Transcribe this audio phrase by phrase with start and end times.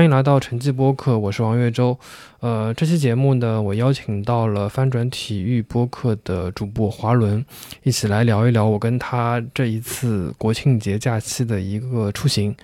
[0.00, 1.94] 欢迎来到晨记播客，我是王月洲。
[2.38, 7.44] 呃，这期节目呢，我邀请到了翻转体育播客的主播华伦，
[7.82, 12.56] 一起来聊一聊我跟他这一次国庆节假期的一个出行。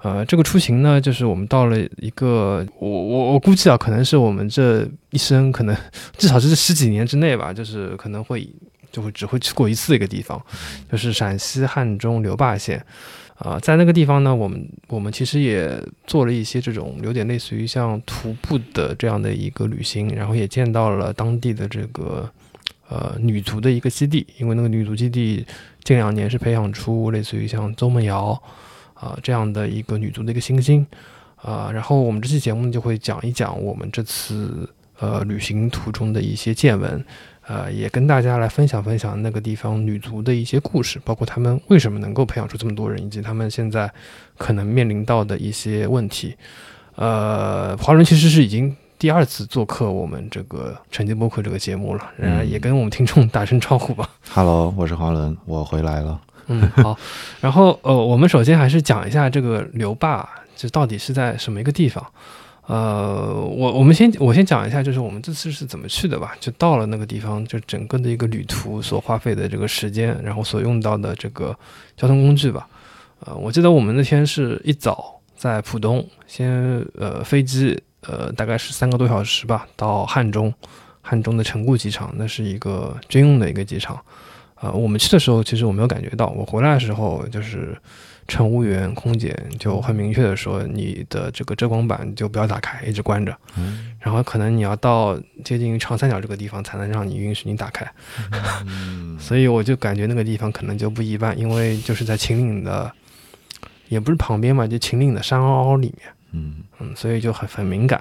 [0.00, 5.76] 呃，这个出行呢，就是我们到了一个，我我我估计啊，可能是我们这一生可能
[6.16, 8.48] 至少是这十几年之内吧，就是可能会
[8.92, 10.40] 就会只会去过一次的一个地方，
[10.88, 12.80] 就是陕西汉中留坝县。
[13.38, 22.26] 啊，在那个地方呢，我们我们其实也做了一些这种有点类似于像徒步的这样的一个旅行，然后也见到了当地的这个
[22.88, 25.44] 呃女足的一个基地，因为那个女足基地
[25.84, 28.40] 近两年是培养出类似于像邹梦瑶
[28.94, 30.86] 啊这样的一个女足的一个新星
[31.36, 34.66] 啊，然后我们这期节目就会讲一讲我们这次
[34.98, 37.04] 呃旅行途中的一些见闻。
[37.48, 43.90] 呃，也跟大家来分享分享那个地方女足的一些故事，包括他们为什么能够培养出这么多人，以及他们现在
[44.36, 46.34] 可能面临到的一些问题。
[46.96, 54.08] 呃，华伦其实是已经第二次做客我们这个晨间播客这个节目了，然后也跟我们听众打声招呼吧。
[54.32, 56.20] Hello，我是华伦，我回来了。
[56.48, 56.98] 嗯，好。
[57.40, 62.04] 然后呃，我们首先还是讲一下这个刘坝，这到底是在什么一个地方？
[62.66, 66.36] 呃，我我们先我先讲一下，就是我们这次是怎么去的吧。
[66.40, 71.56] 就到了那个地方，就整个的一个旅途所花费的这个时间，然后所用到的这个
[71.96, 72.68] 交通工具吧。
[73.20, 80.52] 呃，我记得我们那天是一早在浦东，先呃飞机呃大概是三个多小时吧，到汉中，
[81.02, 83.96] 汉中的成固机场，那是一个军用的一个机场。
[84.56, 87.80] 呃，我们去的时候其实我没有感觉到，我回来的时候就是。
[88.28, 93.36] 乘务员、空姐就很明确的说：“你的这个遮光板就不要打开，一直关着。
[93.56, 97.86] 嗯，然后可能你要到接近长三角这个地方才能让你允许你打开。
[98.66, 102.90] 嗯， 所以我就感觉那个地方可能就不一般，因为就是在秦岭的，
[103.88, 106.12] 也不是旁边嘛，就秦岭的山凹凹里面。
[106.32, 108.00] 嗯嗯，所以就很很敏感。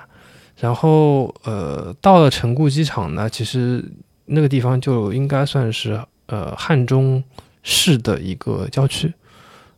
[0.57, 3.83] 然后呃，到了成固机场呢，其实
[4.25, 7.23] 那个地方就应该算是呃汉中
[7.61, 9.13] 市的一个郊区。”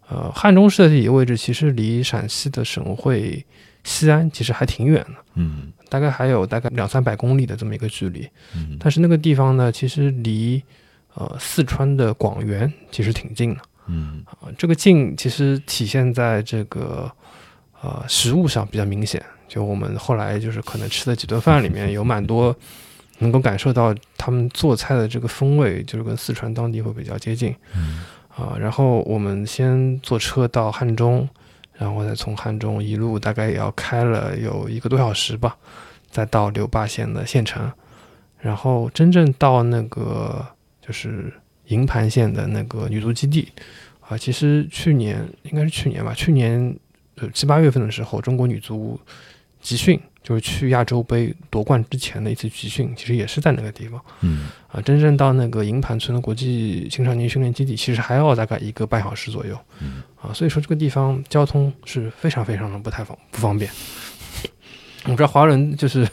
[0.09, 3.45] 呃，汉中市的地理位置其实离陕西的省会
[3.83, 8.25] 西安其实还挺远的，嗯，大概还有大概两三百公里的这么一个距离，
[8.55, 10.63] 嗯，但是那个地方呢，其实离
[11.13, 17.11] 呃四川的广元其实挺近的，嗯，啊，这个近其实体现在这个
[17.81, 22.55] 呃食物上比较明显，就我们后来就是可能吃的几顿饭里面有蛮多
[23.19, 28.05] 能够感受到他们做菜的这个风味，就是跟四川当地会比较接近，嗯。
[28.37, 31.27] 啊，然后我们先坐车到汉中，
[31.73, 35.57] 然后再从汉中一路大概也要开了有一个多小时吧，
[36.11, 37.71] 再到留坝县的县城，
[38.39, 40.45] 然后真正到那个
[40.79, 41.33] 就是
[41.65, 43.51] 营盘县的那个女足基地，
[44.01, 46.77] 啊，其实去年应该是去年吧，去年
[47.15, 48.99] 呃七八月份的时候，中国女足
[49.59, 49.99] 集训。
[50.27, 54.01] 就是去亚洲杯夺冠之前的一次集训，其实也是在那个地方。
[54.19, 59.57] 嗯，啊，真正到那个营盘村的国际青少年训练基地，其实还要大概一个半小时左右。
[59.79, 63.71] 嗯，啊，所以说这个地方交通是非常非常的不太方不方便。
[65.05, 66.05] 我不知道华人就是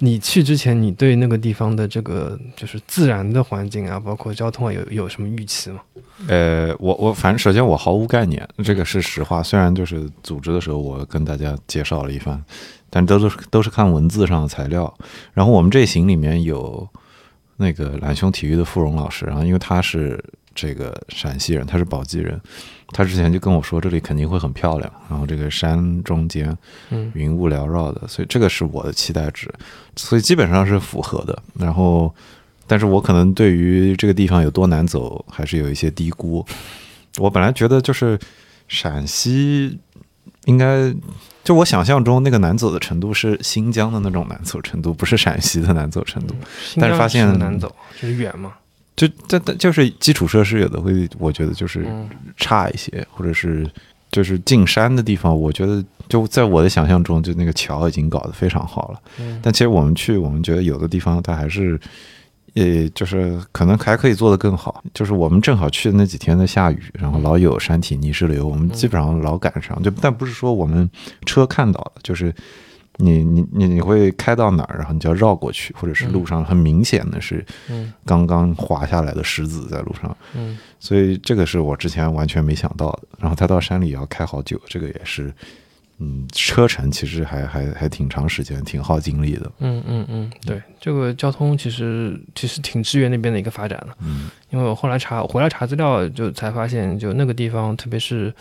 [0.00, 5.80] 你去之前，你对那个地方的这个就是自然的环境啊，包括交通啊，有有什么预期吗？
[6.28, 9.42] 呃，我我反正首先我毫无概念，这个是实话。
[9.42, 12.44] 虽然就是组织的时候，我跟大家介绍了一番。
[12.96, 14.96] 但都是都是看文字上的材料，
[15.32, 16.88] 然后我们这行里面有
[17.56, 20.22] 那个蓝熊体育的傅荣老师，然后因为他是
[20.54, 22.40] 这个陕西人，他是宝鸡人，
[22.90, 26.56] 他之前就跟我说这里肯定会很漂亮，然后这个山中间，
[27.14, 29.52] 云雾缭绕的，所以这个是我的期待值，
[29.96, 31.36] 所以基本上是符合的。
[31.58, 32.14] 然后，
[32.68, 36.46] 但是我可能对于这个地方有多难走，还是有一些低估。
[37.18, 38.16] 我本来觉得就是
[38.68, 39.76] 陕西
[40.44, 40.94] 应该。
[41.44, 46.34] 就我想象中那个难走的程度是新疆的那种难走程度，不是陕西的难走程度。
[46.80, 48.54] 但是发现难走就是远嘛，
[48.96, 51.86] 就但但就是基础设施有的会，我觉得就是
[52.38, 53.70] 差一些，或者是
[54.10, 59.00] 就是进山的地方，我觉得就在我的想象中，就那个桥已经搞得非常好了。
[59.42, 61.78] 但其实我们去，我们觉得有的地方它还是。
[62.54, 69.80] 也就是可能还可以做得更好，就是我们正好去的那几天在下雨，然后老有山体泥石流，我们基本上老赶上。
[69.82, 70.88] 就但不是说我们
[71.26, 72.32] 车看到了，就是
[72.98, 77.44] 你你你你会开到哪儿，然后你就要绕过去，或者是路上很明显的是，
[78.04, 83.00] 刚刚滑下来的石子在路上，嗯，所以这个是我之前完全没想到的。
[83.18, 85.34] 然后他到山里要开好久，这个也是。
[86.04, 89.50] 嗯，车程其实还还还挺长时间，挺耗精力的。
[89.60, 93.88] 嗯嗯嗯，对，这个交通其实其实挺支援那边的一个发展的。
[94.00, 98.32] 嗯，因为我后来查回来查资料，就才发现，就那个地方，特别是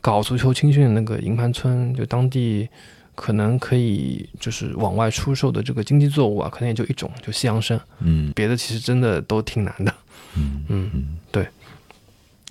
[0.00, 2.68] 搞足球青训那个营盘村，就当地
[3.14, 9.94] 可能可以就是往外出售的这个经济作物啊，可能也就一种，就西洋参，嗯别的其实真的都挺难的。
[10.34, 11.46] 嗯嗯，嗯对。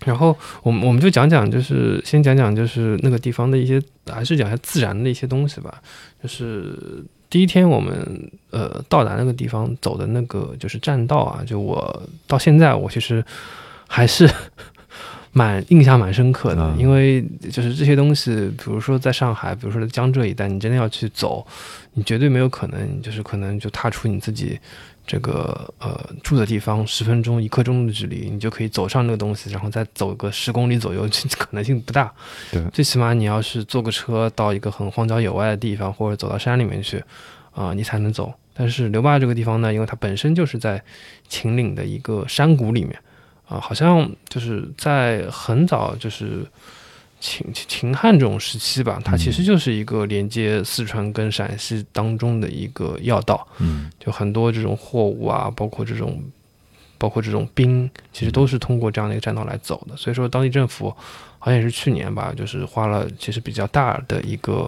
[0.06, 3.82] 然后我们我们就讲讲，就是先讲讲就是那个地方的一些，
[4.12, 5.82] 还是讲一下自然的一些东西吧。
[6.22, 6.76] 就是
[7.30, 13.24] 第一天我们呃到达那个地方走的那个就是栈道啊，就我到现在我其实
[13.88, 14.30] 还是
[15.34, 21.46] 蛮印象蛮深刻的，嗯因为就是这些东西，比如说在上海，比如说在江浙一带，你真的要去走，
[21.94, 24.60] 你绝对没有可能，就是可能就踏出你自己
[25.12, 32.10] 这个呃住的地方十分钟一刻钟的距离，你就可以走上那个东西，然后再走个十公里左右， 这可能性不大。
[32.50, 37.04] 对最起码你要是坐个车到一个很荒郊野外的地方，或者走到山里面去，
[37.52, 38.34] 啊、你才能走。
[38.54, 40.82] 但是刘坝这个地方呢，因为它本身就是在
[41.28, 42.98] 秦岭的一个山谷里面，
[43.50, 46.46] 啊、好像就是在很早就是
[47.22, 53.48] 秦秦秦汉这种时期吧，它其实就是一个连接四川跟陕西当中的一个要道。
[53.60, 56.20] 嗯就很多这种货物啊，包括这种，
[56.98, 59.96] 包括这种兵，其实都是通过这样的一个栈道来走的。
[59.96, 60.90] 所以说，当地政府
[61.38, 64.68] 好像也是去年吧，就是花了其实比较大的一个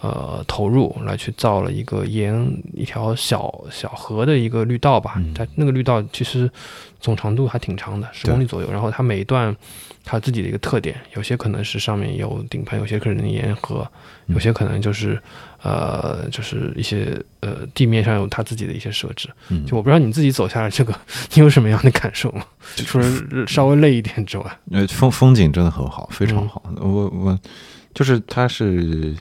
[0.00, 2.34] 呃投入来去造了一个沿
[2.74, 5.14] 一条小小河的一个绿道吧。
[5.18, 6.50] 嗯它那个绿道其实
[7.00, 8.70] 总长度还挺长的，十公里左右。
[8.72, 9.54] 然后它每一段
[10.08, 13.84] 它自己的一个特点，有些可能是上面有顶棚，有些可能沿河，
[14.28, 15.20] 嗯有些可能就是
[15.60, 19.28] 呃，就是一些呃地面上有它自己的一些设置。
[19.48, 20.94] 嗯，就我不知道你自己走下来这个，
[21.34, 22.44] 你有什么样的感受吗？
[22.76, 26.62] 就除了稍微累一点之外，呃，风风景真的很好，非常嗯好。
[26.80, 27.38] 我我
[27.92, 29.12] 就是它是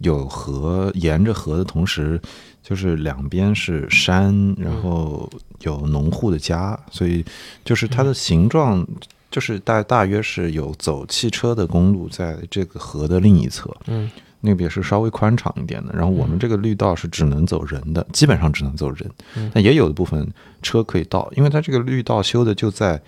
[0.00, 2.20] 有河，沿着河的同时，
[2.62, 5.30] 就是两边是山，然后
[5.60, 7.24] 有农户的家，所以
[7.64, 8.86] 就是它的形状。
[9.34, 14.08] 就是大大约是有走汽车的公路在这个河的另一侧，嗯
[14.40, 15.92] 那边是稍微宽敞一点的。
[15.92, 20.24] 然后我们这个绿道是只能走人的，基本上只能走人嗯，但也有的部分
[20.62, 23.02] 车可以到，因为它这个绿道修的就在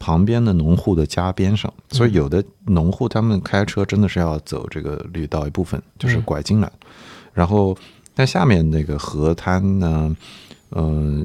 [0.00, 6.68] 旁边的农户的家边上，所以有的农户他们开车真的是要走这个绿道一部分，就是嗯拐进来。
[7.32, 7.78] 然后
[8.16, 10.16] 但下面那个河滩呢，
[10.72, 11.24] 嗯、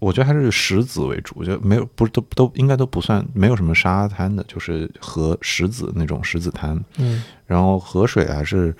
[0.00, 6.82] 我觉得还是石子为主，就没有不是都都应该都不算没有什么沙滩的，就是河石子那种石子滩。
[6.96, 7.22] 嗯。
[7.46, 8.74] 然后河水还是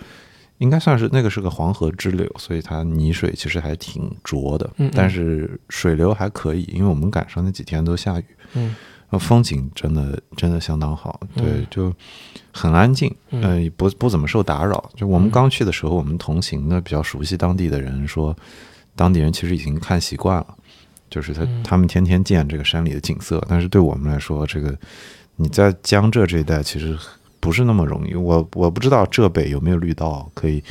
[0.58, 4.92] 应该算是那个是个黄河支流，所以它泥水其实还挺浊的，嗯嗯。
[4.96, 8.24] 但是水流还可以，因为我们赶上那几天都下雨，
[8.54, 8.74] 嗯。
[9.10, 11.92] 呃风景真的真的相当好，对，嗯就
[12.52, 13.42] 很安静，嗯。
[13.42, 14.88] 呃，不不怎么受打扰。
[14.94, 18.34] 就我们刚去的时候，我们同行的比较熟悉当地的人说，
[18.94, 20.56] 当地人其实已经看习惯了。
[21.10, 24.74] 就是他嗯他们天天见这个山里的景色，但是对我们来说，这个
[25.36, 26.96] 你在江浙这一带其实
[27.40, 28.14] 不是那么容易。
[28.14, 30.62] 我我不知道浙北有没有绿道可以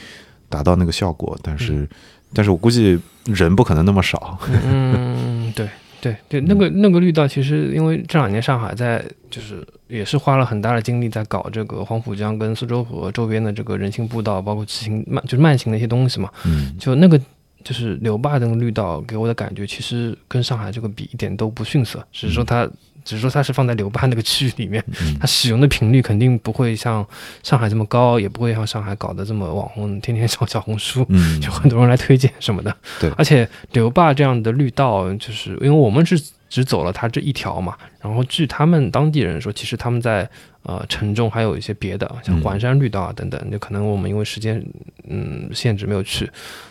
[0.47, 1.87] 达到那个效果，但是、
[2.33, 4.39] 但是我估计人不可能那么少。
[4.63, 5.67] 嗯，对
[6.01, 17.19] 对对，那个那个绿道，其实因为这两年上海在就是也是花了很大的精力在搞这个黄浦江跟苏州河周边的这个人行步道，包括骑行慢就是慢行的一些东西嘛，嗯就那个
[17.63, 22.65] 就是刘坝的那个绿道给我的感觉，其实跟上海这个比一点都不逊色，只是说它，
[23.03, 25.17] 只是说它是放在刘坝那个区域里面，嗯。
[25.19, 27.05] 它使用的频率肯定不会像
[27.43, 31.05] 上海这么高，也不会像上海搞得这么网红，天天上小红书。
[31.09, 33.09] 嗯， 就很多人来推荐什么的，对。
[33.17, 40.27] 而且刘坝这样的绿道，就是因为我们是只走了它这一条嘛，然后据他们当地人说，其实他们在
[40.63, 42.41] 呃城中还有一些别的，像嗯。
[42.41, 44.63] 环山绿道啊等等，就可能我们因为时间
[45.07, 46.29] 嗯限制没有去，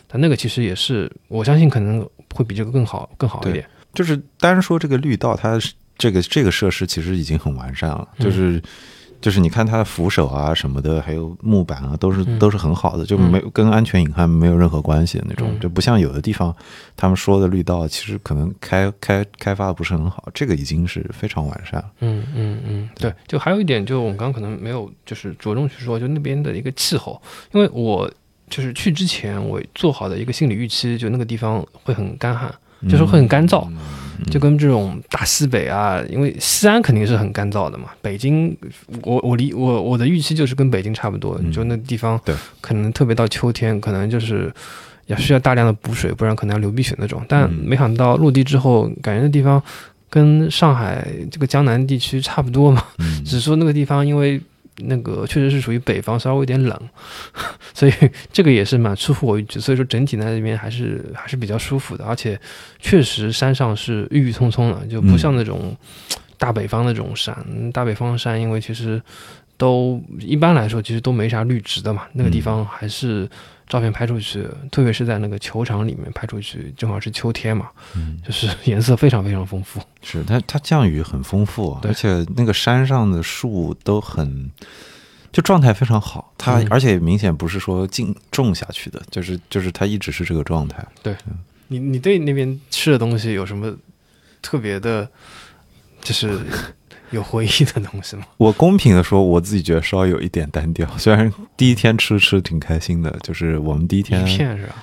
[0.08, 3.64] 但那个其实也是我相信可能会比这个更好更好一点。
[3.94, 5.56] 就是单说这个绿道，它
[5.96, 8.60] 这个这个设施其实已经很完善了，嗯就是。
[9.20, 16.54] 就是你看它的扶手啊什么的，还有木板啊，都是嗯都是很好的，就没有跟安全隐患没有任何关系的那种，嗯就不像有的地方
[16.96, 21.90] 他们说的绿道，其实可能开开开发的不是很好，这个已经是非常完善了。
[21.98, 28.08] 嗯嗯嗯，对，就还有一点，就我们刚刚可能没有就是着重去说，就那边的一个气候，因为我
[28.48, 32.52] 就是去之前我做好的一个心理预期，就那个地方会很干旱，
[32.88, 33.66] 就是会很干燥，
[34.30, 37.90] 就跟这种大西北啊，因为西安肯定是很干燥的嘛。
[38.02, 38.56] 北京，
[39.02, 42.20] 我我离我我的预期就是跟北京差不多，嗯就那地方
[42.60, 44.52] 可能特别到秋天，可能就是
[45.06, 47.22] 要需要大量的补水，不然可能要流鼻血那种。
[47.28, 49.62] 但嗯没想到落地之后，感觉那地方
[50.10, 54.40] 跟上海这个江南地区差不多嘛，嗯 只是说那个地方因为。
[54.78, 56.80] 那个确实是属于北方，稍微有点冷，
[57.74, 57.92] 所以
[58.32, 59.58] 这个也是蛮出乎我预期。
[59.60, 62.38] 所以说整体在那边还是还是比较舒服的，而且
[62.78, 65.76] 确实山上是郁郁葱葱的，就不像那种
[66.36, 67.36] 大北方那种山。
[67.72, 69.00] 大北方山，因为其实
[69.58, 73.28] 都一般来说其实都没啥绿植的嘛，那个地方还是
[73.66, 79.78] 照片拍出去，特别是在那个球场里面拍出去，正好是秋天嘛，嗯，就是颜色非常非常丰富。
[80.00, 84.50] 是它它降雨很丰富，对而且那个山上的树都很。
[85.30, 90.82] 就状态非常好，它嗯而且明显不是说静种下去的，就是就是它一直是这个状态。
[91.02, 91.14] 对
[91.66, 93.76] 你你对那边吃的东西有什么
[94.40, 95.06] 特别的，
[96.00, 96.40] 就是
[97.10, 98.24] 有回忆的东西吗？
[98.38, 100.86] 我公平的说，我自己觉得稍微有一点单调。
[100.98, 104.74] 虽然第一天吃吃挺开心的，就是我们第一一天片是吧？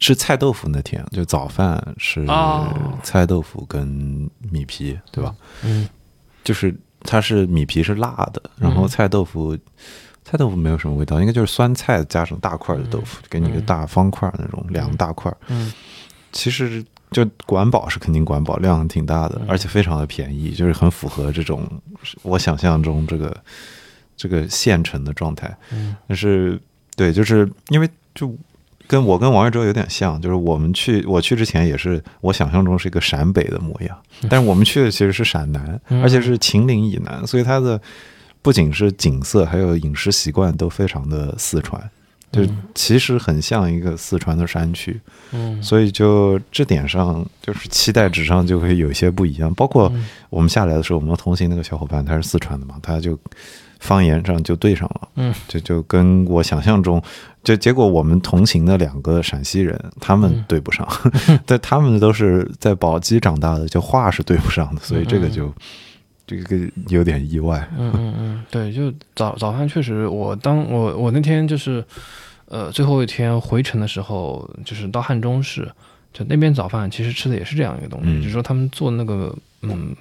[0.00, 2.68] 吃菜豆腐那天，就早饭是哦
[3.02, 5.34] 菜豆腐跟米皮，对吧？
[5.62, 5.88] 嗯
[6.42, 9.56] 就是它是米皮是辣的，然后嗯菜豆腐。
[10.26, 15.36] 菜豆腐没有什么味道，应该就是酸菜加上大块的豆腐，给你个大方块儿那种两大块儿。
[15.48, 15.70] 嗯
[16.32, 16.82] 其实
[17.14, 21.62] 就管饱是肯定管饱，量挺大的，嗯而且非常的便宜，就是很符合这种
[22.22, 23.34] 我想象中这个
[24.16, 25.56] 这个县城的状态。
[25.70, 26.60] 嗯但是
[26.96, 28.36] 对，就是因为就
[28.88, 33.96] 跟我跟王月洲有点像，就是我们去我去之前也是我想象中是一个陕北的模样，
[34.28, 37.80] 但是我们去的其实是陕南，嗯而且是秦岭以南，所以它的
[38.42, 41.80] 不仅是景色，还有饮食习惯都非常的四川。
[42.34, 45.00] 就其实很像一个四川的山区，
[45.32, 45.62] 嗯。
[45.62, 49.52] 所以就这点上，就是期待值上就会有一些不一样。
[49.54, 50.06] 包括嗯。
[50.30, 53.18] 我们下来的时候，我们同行那个小伙伴他是四川的嘛，他就
[53.80, 57.02] 方言上就对上了，嗯，就就跟我想象中，
[57.42, 60.44] 就结果我们同行的两个陕西人，他们嗯。
[60.48, 60.88] 对不上，
[61.44, 65.52] 但他们都是在宝鸡长大的，就话是对不上的，所以这个就
[66.26, 66.56] 这个
[66.88, 67.68] 有点意外。
[67.76, 71.84] 嗯嗯嗯，对，就早早饭确实，我当我我那天就是，
[72.46, 75.70] 呃，最后一天回程的时候，就是到汉中市，
[76.12, 79.94] 就那边早饭其实吃的也是这样一个东西，嗯只是说他们做那个，嗯，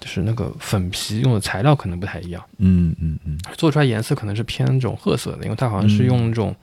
[0.00, 6.54] 就是那个粉皮用的材料可能不太一样，嗯嗯嗯做出来颜色可能是偏这种褐色的，因为它好像是用那种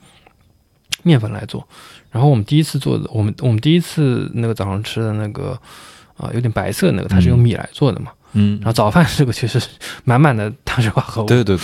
[1.04, 1.66] 面粉来做。
[2.12, 5.60] 然后我们第一次做的，我们我们第一次那个早上吃的那个，
[6.18, 8.12] 啊、有点白色的那个，它是用米来做的嘛。
[8.12, 9.62] 嗯然后早饭这个其实
[10.04, 11.58] 满满的碳水化合物，对对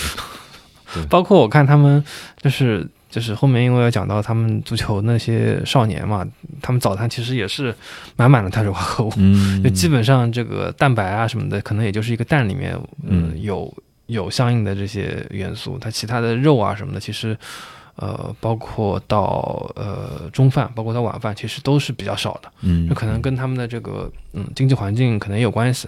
[0.94, 2.02] 对， 包括我看他们
[2.40, 6.26] 就是就是后面因为要讲到他们足球那些少年嘛，
[6.60, 7.74] 他们早餐其实也是
[8.16, 13.42] 满满的碳水化合物，嗯，就基本上这个蛋白啊什么的，可能也就是一个蛋里面，嗯，嗯。
[13.42, 13.74] 有
[14.06, 17.36] 有相应的这些元素，它其他的肉啊什么的，其实。
[17.96, 22.50] 呃，包括到呃中饭，包括到晚饭，其实都是比较少的。
[22.62, 25.86] 嗯，这可能跟他们的这个嗯经济环境可能也有关系。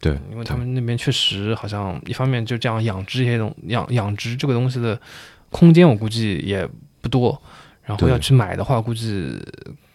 [0.00, 4.98] 对，因为他们那边确实好像一方面就这样养殖一些东养养殖这个东西的
[5.50, 6.68] 空间，我估计也
[7.00, 7.40] 不多，
[7.82, 9.36] 然后要去买的话，估计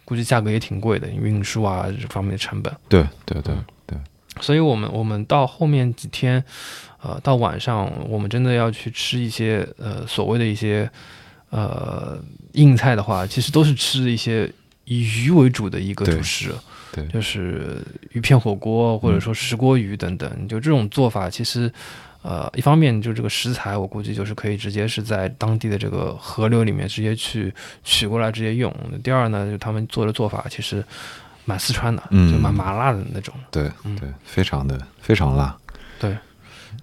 [0.03, 2.73] 估计价格也挺贵的，运输啊这方面的成本。
[2.89, 3.55] 对对对
[3.85, 3.97] 对，
[4.41, 6.43] 所以我们我们到后面几天，
[7.01, 10.89] 呃，到晚上我们真的要去吃一些呃所谓的一些
[11.49, 12.21] 呃
[12.53, 14.51] 硬菜的话，其实都是吃一些
[14.83, 16.53] 以鱼为主的一个主食。
[16.93, 21.69] 对就是鱼片火锅，或者说石锅鱼等等，就这种做法，其实，
[22.21, 27.51] 呃，一方面就这个食材，我估计就是可以直接是在当地的这个河流里面直接去
[27.83, 28.71] 取过来直接用。
[29.03, 30.85] 第二呢，就他们做的做法其实
[31.45, 33.33] 蛮四川的，嗯就蛮麻辣的那种。
[33.49, 35.57] 对嗯对，非常的非常辣。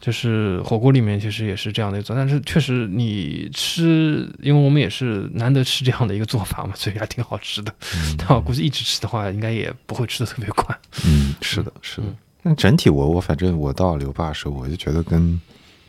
[0.01, 7.75] 就是火锅里面其实也是这样的一做，但是确实你吃，因为我们也是难得吃这样的一个做法嘛，所以还挺好吃的。
[8.17, 10.77] 但我估计一直吃的话，应该也不会吃的特别快。
[11.07, 12.17] 嗯，是的，是的嗯。
[12.43, 15.39] 但整体我我反正我到留坝的时候，我就觉得跟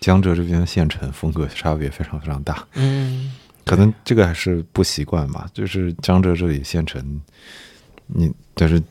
[0.01, 2.67] 江浙这边的县城风格差别非常非常大。
[2.73, 7.21] 嗯可能这个还是不习惯吧，就是江浙这里县城，
[8.07, 8.81] 你但是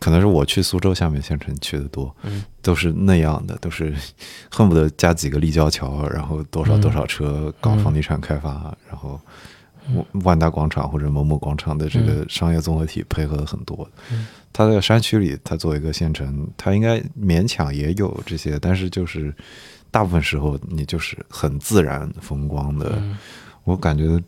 [0.00, 3.94] 可能是我去苏州下面县城去的多，嗯都是那样的，都是
[4.50, 9.20] 恨不得加几个立交桥，然后多少嗯多少车搞房地产开发，然后
[9.94, 13.88] 万万达广场或者某某广场的这个商业综合体配合的很多。
[14.10, 19.32] 嗯它在山区里，它作为一个县城，它应该勉强也有这些，但是就是
[19.90, 22.94] 大部分时候你就是很自然风光的。
[22.96, 23.16] 嗯
[23.64, 24.18] 我感觉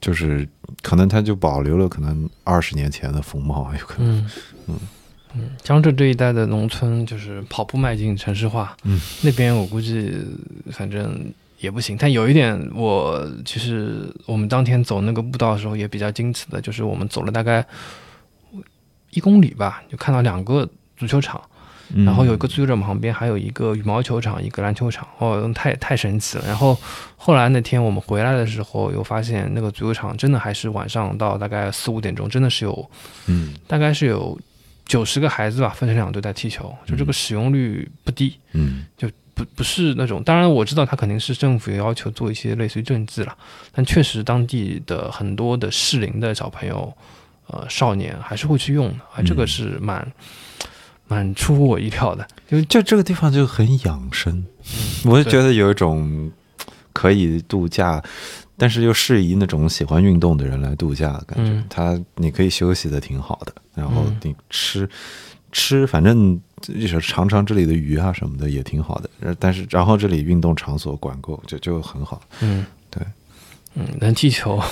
[0.00, 0.48] 就是
[0.82, 4.18] 可能它就保留了可能二十年前的风貌，有可能。
[4.18, 4.30] 嗯
[4.68, 4.78] 嗯
[5.34, 10.14] 嗯，江浙这一带的农村就是跑步迈进城市化，嗯，那边我估计
[10.70, 11.24] 反正
[11.58, 11.96] 也不行。
[11.98, 17.64] 但有一点，我其实我们当天走那个步道的时候也比较惊奇的，就是我们走了大概
[19.10, 21.40] 一公里吧，就看到两个足球场，
[21.94, 26.44] 嗯然后有一个足球场旁边还有一个羽毛球场，一个篮球场，哦，太太神奇了。
[26.46, 26.76] 然后
[27.16, 32.90] 后来那天我们回来的时候，又发现那个足球场真的还是晚上到大概四五点钟，真的是有
[33.28, 34.38] 嗯大概是有
[34.92, 38.84] 九十个孩子吧，分成两队在踢球，就这个使用率不低，嗯。
[38.94, 43.34] 就不不是那种，当然我知道他肯定是政府要求做一些类似于政绩了，
[43.72, 46.92] 但确实当地的很多的适龄的小朋友，
[47.46, 49.46] 呃，少年还是会去用的，啊，这个嗯。
[49.46, 50.12] 是蛮
[51.08, 52.28] 蛮出乎我意料的。
[52.50, 54.44] 因为这这个地方就很养生，
[55.06, 56.30] 我就觉得有一种
[56.92, 58.02] 可以度假，
[58.62, 61.50] 但是又适宜那种喜欢运动的人来度假感觉。
[61.50, 64.88] 嗯它你可以休息的挺好的，然后嗯你吃、
[65.50, 69.10] 吃，反正就是尝尝这里的鱼啊什么的也挺好的。
[69.18, 72.22] 呃但是然后这里运动场所管够，就就很好。
[72.40, 73.04] 嗯，对，
[73.74, 74.62] 嗯，能踢球，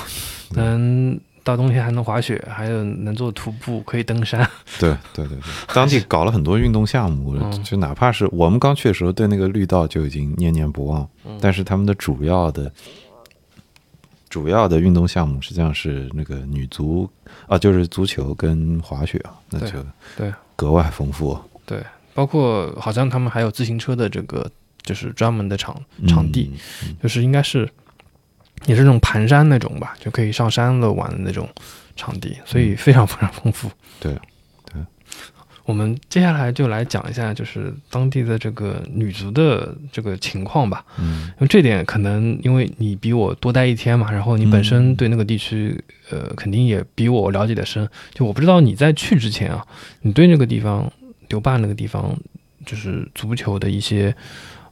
[0.51, 4.49] 能到冬天还能滑雪，还有能做徒步，可以登山。
[4.79, 12.71] 对对对对，当地搞了很多运动项目，嗯就哪怕是我们刚去的时候，对那个绿道就已经念念不忘，嗯但是他们的主要的
[14.31, 17.11] 主要的运动项目实际上是那个女足
[17.49, 19.85] 啊，就是足球跟滑雪啊，那就
[20.17, 21.39] 对格外丰富。
[21.67, 21.85] 对，
[22.15, 24.49] 包括好像他们还有自行车的这个，
[24.83, 26.51] 就是专门的场场地，
[26.85, 27.69] 嗯就是应该是
[28.67, 31.49] 也是那种盘山那种吧，就可以上山了玩的那种
[31.97, 33.69] 场地，所以非常非常丰富。
[33.99, 34.17] 对，
[35.71, 40.85] 我们接下来就来讲一下，就是当地的这个女足的这个情况吧。
[40.99, 47.89] 嗯因为这点可能因为你比我多待一天嘛，然后你本身嗯对那个地区，呃，肯定也比我了解的深。
[48.13, 49.65] 就我不知道你在去之前啊，
[50.03, 50.93] 你对那个地方
[51.29, 52.19] 留坝那个地方，
[52.67, 54.13] 就是足球的一些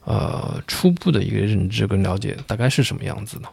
[0.03, 3.47] 呃初步的一个认知跟了解，大概是什么样子呢？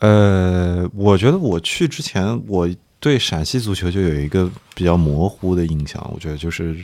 [0.00, 2.68] 呃，我觉得我去之前，我
[3.00, 6.08] 对陕西足球就有一个比较模糊的印象。
[6.14, 6.76] 我觉得就是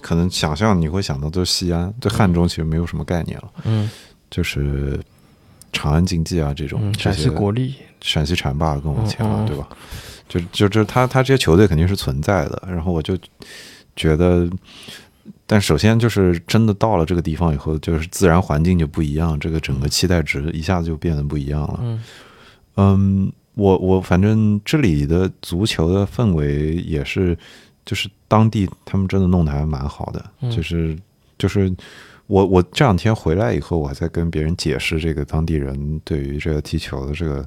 [0.00, 3.88] 可能想象你会想到就是西安，对汉中其实没有什么概念了，嗯
[4.30, 4.98] 就是
[5.72, 9.68] 长安竞技啊这种，嗯，陕西国力，陕西浐灞更往前了，嗯嗯嗯对吧？
[10.28, 13.14] 就就就他他这些球队肯定是存在的，然后我就
[13.94, 14.48] 觉得，
[15.46, 21.80] 但首先就是真的到了这个地方以后，就是自然环境就不一样，这个整个期待值一下子就变得不一样了。
[21.82, 22.02] 嗯
[22.76, 27.36] 嗯，我我反正这里的足球的氛围也是，
[27.84, 30.96] 就是当地他们真的弄得还蛮好的，嗯就是
[31.38, 31.74] 就是
[32.26, 37.46] 我我这两天回来以后，我还在跟别人解释这个当地人对于这个踢球的这个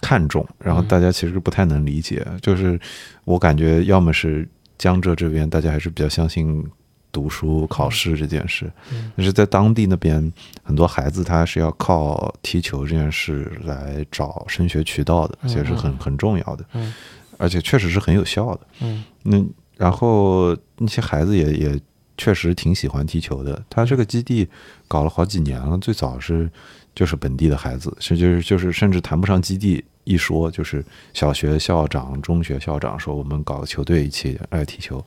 [0.00, 2.78] 看重，然后嗯大家其实不太能理解，就是
[3.24, 6.64] 我感觉要么是江浙这边大家还是比较相信。
[7.12, 9.12] 读书考试这件事，嗯。
[9.16, 10.32] 但是在当地那边，
[10.64, 16.92] 很多孩子他是要靠踢球这件事来找升学渠道的，嗯其实是很很重要的，嗯。
[17.38, 18.60] 而且确实是很有效的。
[18.80, 19.04] 嗯。
[19.22, 19.44] 那
[19.76, 21.80] 然后那些孩子也也
[22.16, 23.62] 确实挺喜欢踢球的。
[23.68, 24.48] 他这个基地
[24.88, 26.48] 搞了好几年了，最早是
[26.94, 35.04] 就是本地的孩子，是就是就是甚至谈不上基地一说，就是小学校长、中学校长说我们搞个球队一起来踢球，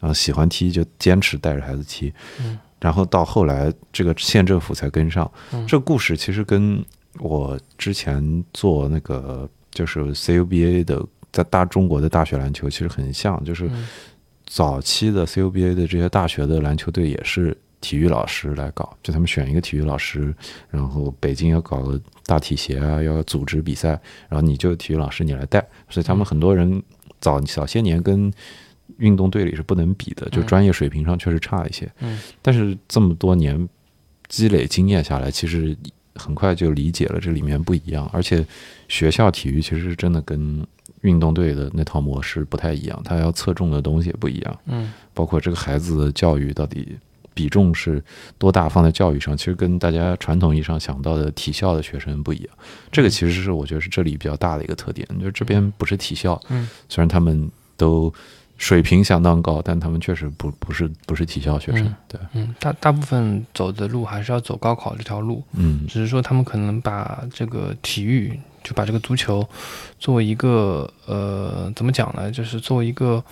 [0.00, 2.12] 然后喜欢踢就坚持带着孩子踢。
[2.40, 5.28] 嗯然后到后来，这个县政府才跟上。
[5.52, 6.80] 嗯这个故事其实跟
[7.18, 13.88] 我之前做那个就是 CUBA 的在大中国的大学篮球其实很像，就是嗯
[14.46, 20.32] 早期的 CUBA 的这些大学的篮球队也是体育老师来搞，就他们选一个体育老师，
[20.70, 23.88] 然后北京要搞个大体协啊，要组织比赛，
[24.28, 25.58] 然后你就体育老师你来带，
[25.90, 26.80] 所以他们很多人
[27.20, 28.32] 早早些年跟
[28.96, 31.90] 运动队里是不能比的，就嗯专业水平上确实差一些。
[32.00, 32.18] 嗯。
[32.42, 33.68] 但是这么多年
[34.28, 35.76] 积累经验下来，其实
[36.14, 38.44] 很快就理解了这里面不一样，而且
[38.88, 40.66] 学校体育其实是真的跟
[41.02, 44.92] 运动队的那套模式不太一样，它要侧重的东西也不一样，嗯。
[45.14, 46.96] 包括这个孩子的教育到底
[47.34, 48.02] 比重是
[48.36, 52.48] 多大放在教育上，其实跟大家传统意义上想到的体校的学生不一样。
[52.90, 56.68] 这个其实是我觉得是这里比较大的一个特点，就是这边不是体校，嗯。
[56.88, 58.12] 虽然他们都
[58.58, 65.86] 水平相当高，但他们确实不不是不是体校学生，嗯对，嗯，大大部分走的路还是要走高考这条路，嗯。
[65.86, 69.48] 只是说他们可能把这个体育，就把这个足球
[69.98, 72.30] 作为一个呃，怎么讲呢？
[72.32, 73.24] 就是作为一个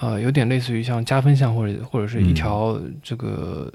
[0.00, 2.34] 呃，有点类似于像加分项或者或者是一嗯。
[2.34, 3.70] 条这个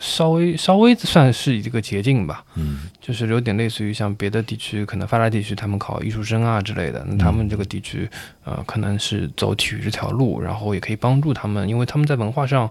[0.00, 2.44] 稍微稍微算是一个捷径吧。
[2.54, 8.10] 嗯就是有点类似于像别的地区，可能发达地区他们考艺术生啊之类的，那他们这个地区，
[8.42, 12.68] 呃，可能是走体育这条路，然后也可以帮助他们，因为他们在文化上，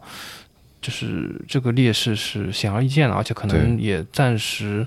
[0.82, 4.86] 就是这个劣势是显而易见的，而且可能也暂时，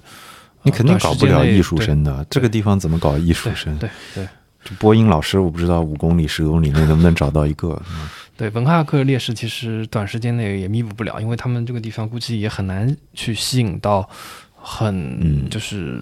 [0.65, 3.75] 你肯定呃搞不了艺术，生的，这个地方怎么搞艺术生？
[3.79, 4.29] 对对对
[4.63, 7.81] 这播音老师我不知道五公里、十公里内能不能找到一个。
[7.91, 8.07] 嗯
[8.39, 14.09] 对，文化课劣势其实短时间内也弥补不了，因为他们这个地方估计也很难去吸引到
[14.55, 16.01] 很嗯就是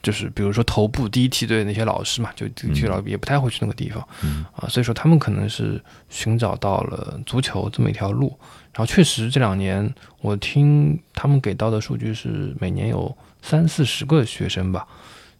[0.00, 8.38] 就是比如说头部第一梯队的那些老师嘛，就去了也不太会去那个地方嗯啊，所以说他们可能是寻找到了足球这么一条路。
[8.72, 14.86] 然后确实这两年我听他们给到的数据是每年有三四十个学生吧，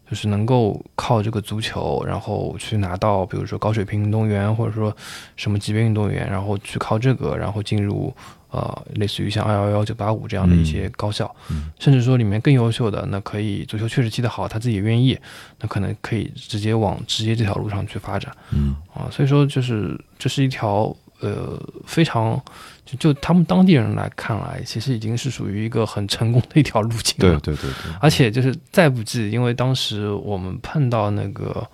[0.09, 4.95] 就是能够靠这个足球，然后去拿到比如说高水平运动员或者说
[5.35, 8.13] 什么级别运动员，然后去靠这个，然后进入
[8.51, 15.17] 呃类似于像二幺幺、九八五这样的一些高校，嗯甚至说里面更优秀的，那可以足球确实踢得好，他自己也愿意，
[15.59, 19.09] 那可能可以直接往职业这条路上去发展嗯啊。
[19.11, 22.39] 所以说，就是这是一条呃非常
[22.85, 27.39] 就就他们当地人来看来，其实已经是属于一个很成功的一条路径了。
[27.39, 31.67] 对对对对，而且就是再不济，因为当时我们碰到那个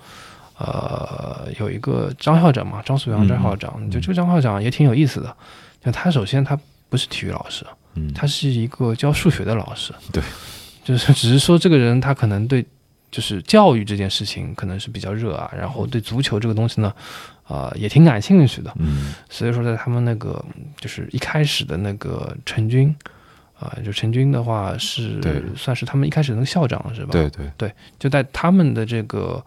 [0.57, 5.35] 呃有一个张校长嘛，张素阳嗯张校长，就这个张校长也挺有意思的。
[5.83, 6.57] 就他首先他
[6.89, 9.93] 不是体育老师，嗯他是一个教数学的老师。
[10.13, 10.23] 对，
[10.85, 12.65] 就是只是说这个人他可能对
[13.09, 16.93] 就是教育这件事情可能是比较热啊，然后对足球这个东西呢，
[17.47, 18.73] 呃也挺感兴趣的。
[18.77, 20.43] 嗯所以说，在他们那个
[20.77, 22.95] 就是一开始的那个陈军，
[23.59, 29.43] 啊、就陈军的话是对算是他们一开始那个校长是吧？，对对就在他们的这个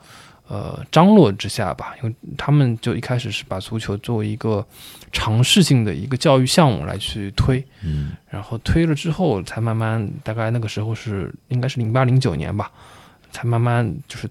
[0.46, 4.64] 呃张罗之下吧，因为他们就一开始是把足球作为一个
[5.11, 12.70] 尝试性的一个教育项目来去推，嗯然后推了之后，才慢慢大概那个时候是应该是零八零九年吧，
[13.33, 14.28] 才慢慢就是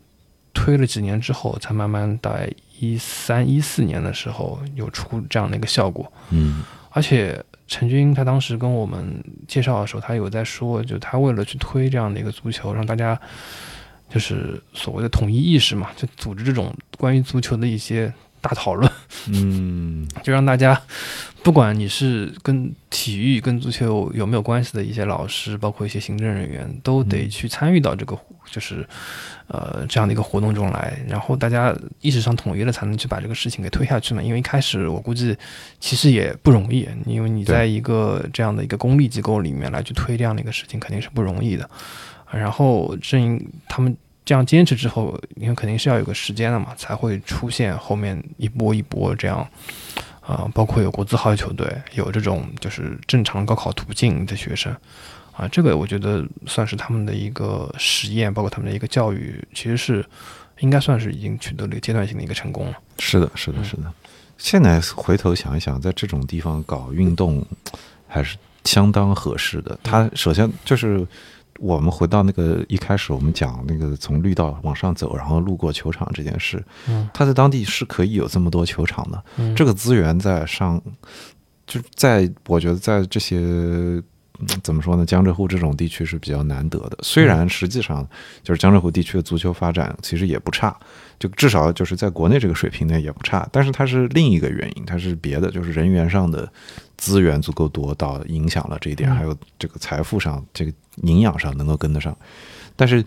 [0.53, 2.49] 推了几年之后，才慢慢在
[2.83, 6.11] 一三一四年的时候有出这样的一个效果。
[6.31, 6.63] 嗯
[6.95, 13.19] 而且陈军他当时跟我们介绍的时候，他有在说，就他为了去推这样的一个足球，让大家
[14.09, 18.91] 就是所谓的统一意识嘛，就组织这种关于足球的一些大讨论。
[19.27, 20.79] 嗯 就让大家，
[21.41, 28.19] 不管你是跟体育、跟足球有没有关系的一些老师，包括一些行政人员，都得嗯去参与到这个
[28.51, 28.85] 就是
[29.47, 34.21] 呃这样的一个活动中来，然后大家意识上统一了，才能去把这个事情给推下去嘛。
[34.21, 35.35] 因为一开始我估计
[35.79, 41.69] 其实也不容易，因为你在一个这样的一个公立机构里面来去推这样的一个事情，肯定是不容易的。
[42.29, 49.47] 然后正因他们这样坚持之后，因为肯定是要有个时间的嘛，才会出现后面一波一波这样，
[50.21, 54.73] 啊、包括有国字号球队，有这种就是正常高考途径的学生，
[55.33, 60.05] 啊，这个我觉得算是他们的一个实验，包括他们的一个教育，其实是
[60.59, 62.77] 应该算是已经取得了一个阶段性的一个成功了。
[62.99, 63.91] 是的，是的，是的。
[64.37, 67.45] 现在回头想一想，在这种地方搞运动
[68.07, 69.77] 还是相当合适的。
[69.83, 71.05] 它首先就是
[71.59, 79.23] 我们回到那个一开始我们讲那个从绿道往上走，然后路过球场这件事，嗯它在当地是可以有这么多球场的。
[79.37, 80.81] 嗯，这个资源在上，
[81.65, 83.37] 就在我觉得在这些。
[83.39, 84.03] 嗯
[84.63, 85.05] 怎么说呢？
[85.05, 86.97] 江浙沪这种地区是比较难得的。
[87.03, 88.05] 虽然实际上
[88.41, 90.75] 就是江浙沪地区的足球发展其实也不差，
[91.23, 93.47] 就至少就是在国内这个水平呢也不差。
[93.49, 96.51] 但是它是另一个原因，它是别的，就是人员上的
[96.97, 102.13] 资源足够多，到影响了这一点，嗯还有这个财富上、这个营养上能够跟得上。
[102.75, 103.01] 但是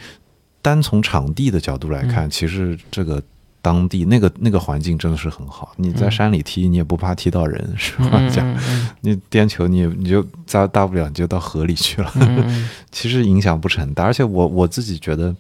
[0.63, 3.23] 单从场地的角度来看，其实这个
[3.61, 5.75] 当地那个那个环境真的是很好。
[5.77, 8.57] 你在嗯山里踢，你也不怕踢到人，实话嗯讲。
[9.03, 12.11] 你颠球，你也你就大大不了你就到河里去了，
[12.91, 14.05] 其实影响不是很大。
[14.05, 15.35] 而且我我自己觉得，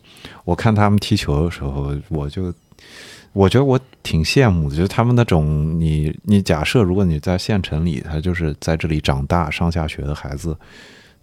[0.44, 2.52] 我看他们踢球的时候，我就
[3.32, 10.56] 我觉得我挺羡慕的，就是他们那种你你假设如果你在县城里，他就是在这里长大上下学的孩子，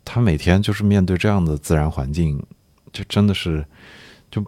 [0.05, 2.41] 他每天就是面对这样的自然环境，
[2.91, 3.65] 就真的是。
[4.33, 4.43] 就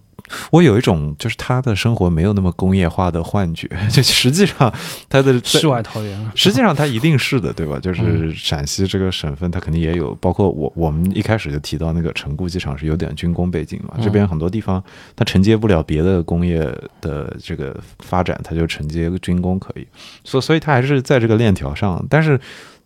[0.49, 4.73] 我有一种，就是他的生活没有那么工业化的幻觉， 就实际上
[5.07, 7.77] 他的世外桃源啊， 实际上他一定是的，对吧？
[7.79, 14.83] 就是嗯陕西这个省份，它肯定也有，包括我我们一开始就提到那个成固机场是有点军工背景嘛，嗯这边很多地方
[15.15, 16.59] 它承接不了别的工业
[17.01, 19.87] 的这个发展，它就承接军工可以，
[20.23, 22.39] 所所以它还是在这个链条上，但是。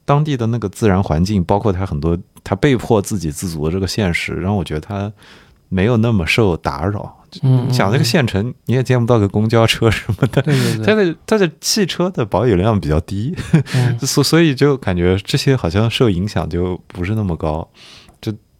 [0.05, 5.13] 当地的那个自然环境，包括他很多，他被迫自给自足的这个现实，让我觉得它
[5.69, 7.15] 没有那么受打扰。
[7.43, 13.35] 嗯，你想那个县城，你也见不到个公交车什么的，对对它，的它的汽车的保有量比较低，
[13.75, 13.97] 嗯。
[14.01, 17.69] 所所以就感觉这些好像受影响就不是那么高，
[18.07, 18.08] 就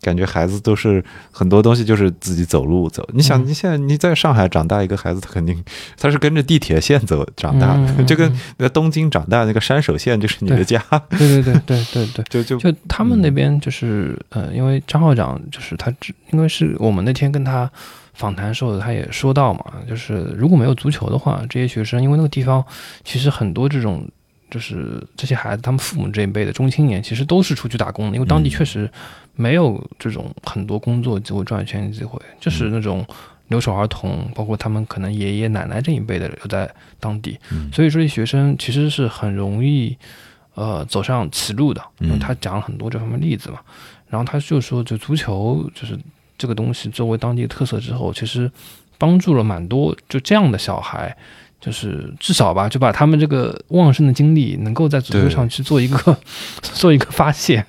[0.01, 3.07] 感觉孩子都是很多东西就是自己走路走。
[3.13, 5.63] 你想，嗯你现在你在上海长大一个孩子，他肯定
[5.97, 12.25] 他是跟着地铁线走长大的， 就跟嗯在东京长大那个山手线就是你的家，对对对对对对。
[12.29, 17.69] 就就就他们那边就是、呃，因为张校长就是他只，因为是我们那天跟他
[18.13, 22.63] 访谈时候，他也说到嘛，就是如果没有足球的话，这些学生因为那个地方
[23.03, 24.07] 其实很多这种。
[24.49, 28.89] 就是这些孩子，他们父母这一辈的中青年，其实都是出去打工的，因为当地嗯确实
[29.35, 33.05] 没有这种很多工作机会、赚钱机会，就是那种
[33.49, 39.95] 留守儿童，包括他们可能爷爷奶奶这一辈的留在当地，嗯所以说这些学生其实是很容易
[40.55, 41.81] 呃走上歧路的。
[41.99, 43.59] 嗯因为他讲了很多这方面例子嘛，
[44.07, 45.97] 然后他就说，就足球就是
[46.38, 48.51] 这个东西作为当地的特色之后，其实
[48.97, 51.15] 帮助了蛮多就这样的小孩。
[51.59, 56.17] 就是至少吧，就把他们这个旺盛的精力能够在足球上去做一个
[56.61, 57.63] 做一个发泄，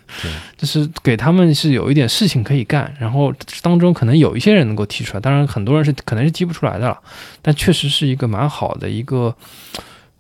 [0.57, 6.98] 就是给他们是有一点事情可以干，然后当中可能有一些人能够踢出来，当然很多人是可能是踢不出来的了，
[7.42, 9.35] 但确实是一个蛮好的一个，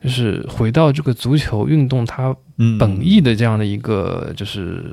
[0.02, 2.76] 就是回到这个足球运动它嗯。
[2.76, 4.84] 本意的这样的一个就是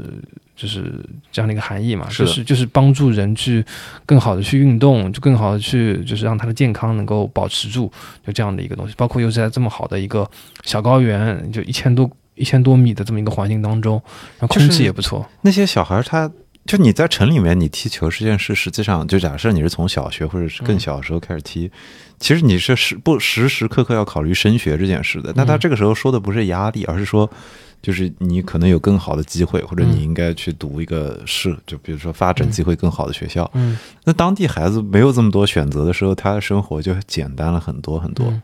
[0.58, 0.91] 就是
[1.32, 3.63] 这样的一个含义嘛，是就是就是帮助人去
[4.06, 7.89] 更好的去运动，就更好的去就是让他的健康能够保持住，
[8.26, 8.93] 就这样的一个东西。
[8.98, 10.30] 包括又是在这么好的一个
[10.63, 14.02] 小高原，就一千多一千多米的这么一个环境当中，
[14.39, 16.30] 然后空气也不错，那些小孩儿他。
[16.65, 21.72] 就你在城里面，你踢球这件事，实际上就假设你是从小学或者是更小的时候开始踢，
[22.20, 25.32] 其实你是时不时时刻刻要考虑升学这件事的。
[25.34, 27.32] 那他嗯这个时候说的不是压力，而是说，
[27.81, 33.49] 就是你可能有更好的机会，或者嗯你应该去读一个市，就比如说发展机会更好的学校。
[33.53, 38.27] 嗯那当地孩子没有这么多选择的时候，他的生活就简单了很多很多。
[38.27, 38.41] 嗯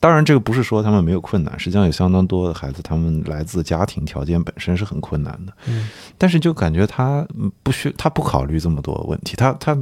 [0.00, 5.52] 当然，这个不是说他们没有困难，实际上有相当多的孩子，他们来自家庭条件本身是很困难的。
[5.66, 9.74] 嗯但是就感觉他嗯不需他不考虑这么多问题，他他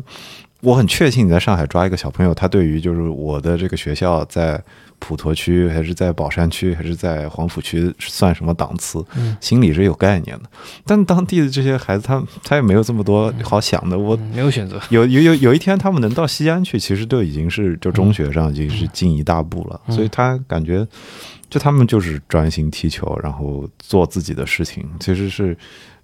[0.63, 4.63] 我很确信你在上海抓一个小朋友，他对于就是我的这个学校在
[5.01, 10.49] 普陀区还是在宝山区还是在黄浦区算什么档次，嗯心里是有概念的。
[10.87, 13.99] 但当地的这些孩子，他他也没有这么多好想的。
[13.99, 20.87] 我嗯没有选择，有有有有一天他们能到西安去，其实都已经是就中学上已经是进一大步了，嗯所以他感觉
[21.51, 25.59] 就他们就是专心踢球，然后做自己的事情，其实是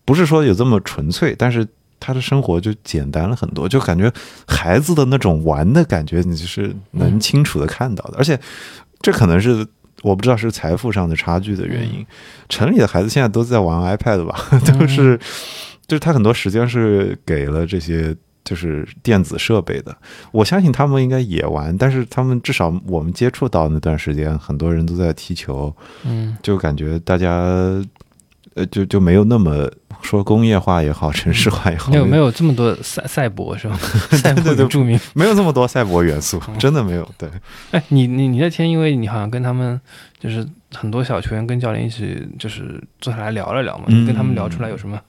[0.05, 1.65] 不是说有这么纯粹，但是。
[2.01, 4.13] 他的生活就简单了很多，就感觉
[4.47, 8.15] 孩子的那种玩的感觉，你是能清楚的看到的。
[8.19, 8.39] 而且，
[9.01, 9.67] 这可能是
[10.03, 12.07] 我不知道是财富上的差距的原因。
[12.49, 15.19] 城里的孩子现在都在玩 iPad 吧，都是，
[15.87, 19.97] 就是他很多时间是给了这些就是电子设备的。
[20.31, 27.31] 我相信他们应该也玩，但是他们至少我们接触到那段时间，很多人都在踢球，嗯就感觉大家
[28.59, 29.71] 呃就就没有那么
[30.03, 33.77] 说工业化也好，城市化也好，没有没有这么多赛赛博是吧？
[34.13, 35.01] 赛博对对对。
[35.15, 37.09] 没有这么多赛博元素，真的没有。
[37.17, 37.29] 对，
[37.71, 39.81] 哎，你你你那天，因为你好像跟他们
[40.19, 45.01] 就是很多小球员跟教练一起就是坐下来聊了聊嘛，嗯你跟他们聊出来有什么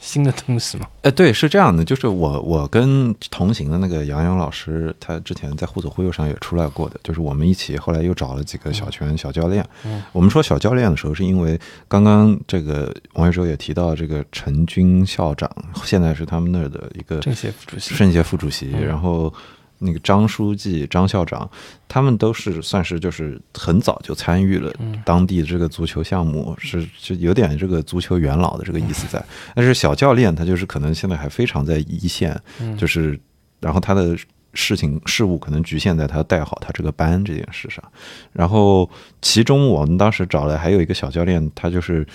[0.00, 0.86] 新的东西吗？
[1.02, 9.66] 哎，对，是这样的，就是我我跟同行的那个杨洋老师，他之前在互左忽右上也出来过的，就是我们一起后来又找了几个小拳小教练。
[9.84, 15.50] 嗯我们说小教练的时候，是因为刚刚这个王一舟也提到，这个陈军校长
[15.84, 17.94] 现在是他们那儿的一个政协副主席。
[17.94, 19.32] 政协副主席，嗯然后
[19.78, 21.48] 那个张书记、张校长，
[21.86, 29.24] 他们都是算是就是很早就参与了嗯当地这个足球项目，是是有点这个足球元老的这个意思在。
[29.54, 33.18] 但是小教练他就是可能现在还非常在一线，嗯就是
[33.60, 34.16] 然后他的
[34.54, 37.82] 事情事务可能局限在他带好他这个班这件事上。
[38.32, 38.88] 然后
[39.22, 42.06] 其中我们当时找来还有一个小教练，他就是。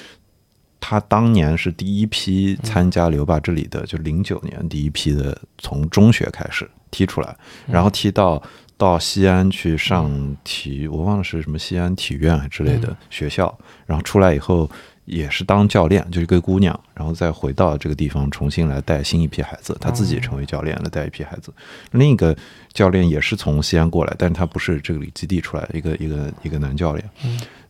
[0.86, 7.36] 他当年是第一批参加留坝这里的，就零九年第一批的，从中学开始踢出来，
[7.68, 8.42] 然后踢到
[8.78, 13.54] 到西安去上体，我忘了是什么西安体院之类的学校，
[13.88, 14.70] 然后出来以后
[15.06, 21.52] 也是当教练，就是一个姑娘，然后再回到这个地方重新来带新一批孩子，她自己成为教练了带一批孩子。
[21.92, 22.38] 另一个
[22.72, 27.10] 教练也是从西安过来，但是他不是这里基地出来的一个一个一个男教练，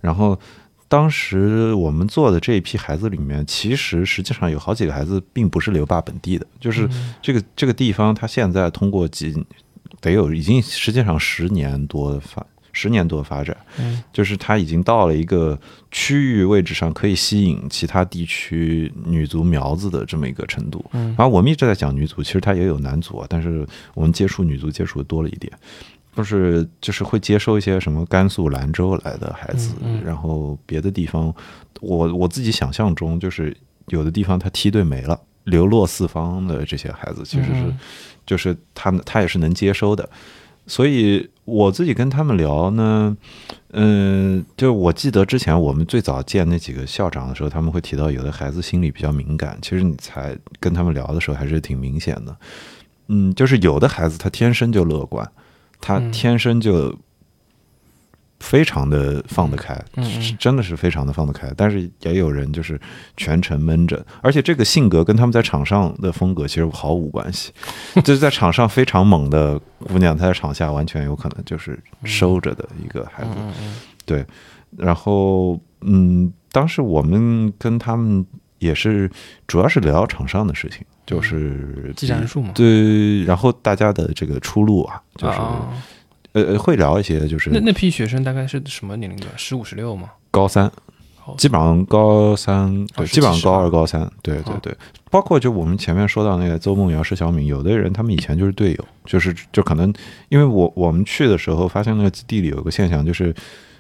[0.02, 0.38] 然后。
[0.94, 6.88] 当时我们做的这一批孩子里面，其实实际上有好几个孩子并不是留坝本地的，就是
[7.20, 9.34] 这个这个地方，他现在通过几
[10.00, 15.60] 得有已经实际上十年多的发十年多的发展，嗯就是它已经到了一个
[15.92, 20.84] 区域位置上可以吸引其他地区女足苗子的这么一个程度。
[20.94, 25.52] 嗯然后我们一直在讲女足，其实它也有男足啊，但是我们接触女足接触的多了一点。
[26.16, 30.04] 就是就是会接收一些什么甘肃兰州来的孩子，嗯嗯。
[30.04, 31.34] 然后别的地方，
[31.82, 33.56] 我我自己想象中就是
[33.88, 37.80] 有的地方他梯队没了，流落四方的这些孩子，其实是、嗯
[38.26, 40.10] 就是他们他也是能接收的，
[40.66, 43.18] 所以我自己跟他们聊呢，
[43.72, 52.34] 嗯、就我记得之前我们最早见那几个校长的时候，他们会提到有的孩子心理比较敏感，其实你才跟他们聊的时候还是挺明显的，
[53.10, 55.30] 嗯，就是有的孩子他天生就乐观，
[55.84, 56.98] 他嗯天生就
[58.40, 59.78] 非常的放得开，
[60.40, 61.52] 真的是非常的放得开。
[61.58, 62.80] 但是也有人就是
[63.18, 67.52] 全程闷着，而且这个性格跟他们在场上的风格其实毫无关系。
[68.04, 73.30] 就是在场上非常猛的姑娘，她在场下完全有可能就是收着的一个孩子。
[74.06, 74.26] 对，
[74.78, 78.26] 然后嗯，当时我们跟他们
[78.60, 79.12] 也是
[79.48, 85.74] 主要是聊场上的事情，就是技战术嘛对，然后大家的这个出路啊，就是、啊，
[86.32, 89.30] 呃呃会聊一些就是那那批学生大概是什么年龄段？
[89.36, 90.10] 十五十六吗？
[90.32, 90.66] 高三
[91.26, 91.36] 哦。
[91.38, 94.76] 基本上高三，对，是基本上高二、高三，对对哦对，
[95.12, 99.94] 包括就我们前面说到那个邹梦瑶、施小敏，有的人他们以前就是队友，就是就可能
[100.30, 103.36] 因为我我们去的时候发现那个基地里有个现象，就是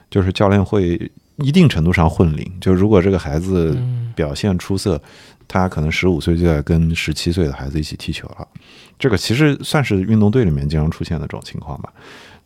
[0.09, 5.01] 就是教练会一定程度上混龄，就如果这个孩子嗯表现出色，
[5.54, 8.48] 他可能十五岁就在跟十七岁的孩子一起踢球了。
[8.98, 11.94] 这个其实算是运动队里面经常出现的这种情况吧。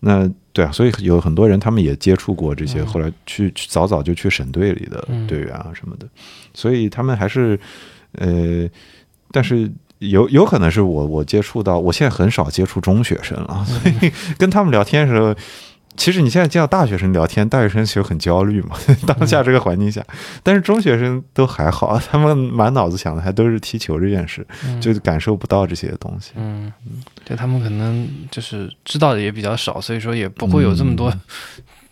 [0.02, 6.06] 那对啊，所以有很多人他们也接触过这些，嗯后来去去早早就去省队里的嗯队员啊什么的，
[6.54, 7.58] 所以他们还是
[8.12, 8.70] 呃，
[9.32, 9.72] 但是。
[10.00, 15.34] 有有可能是我我接触到，我现在很少接触中学生了，所以跟他们聊天的时候，
[15.98, 20.02] 其实你现在见到大学生聊天，大学生其实很焦虑嘛， 当下这个环境下，
[20.44, 26.32] 但是中学生都还好， 他们满脑子想的还都是踢球这件事，嗯就感受不到这些东西。
[26.36, 26.72] 嗯，
[27.26, 31.12] 对他们可能就是知道的也比较少，所以说也不会有这么多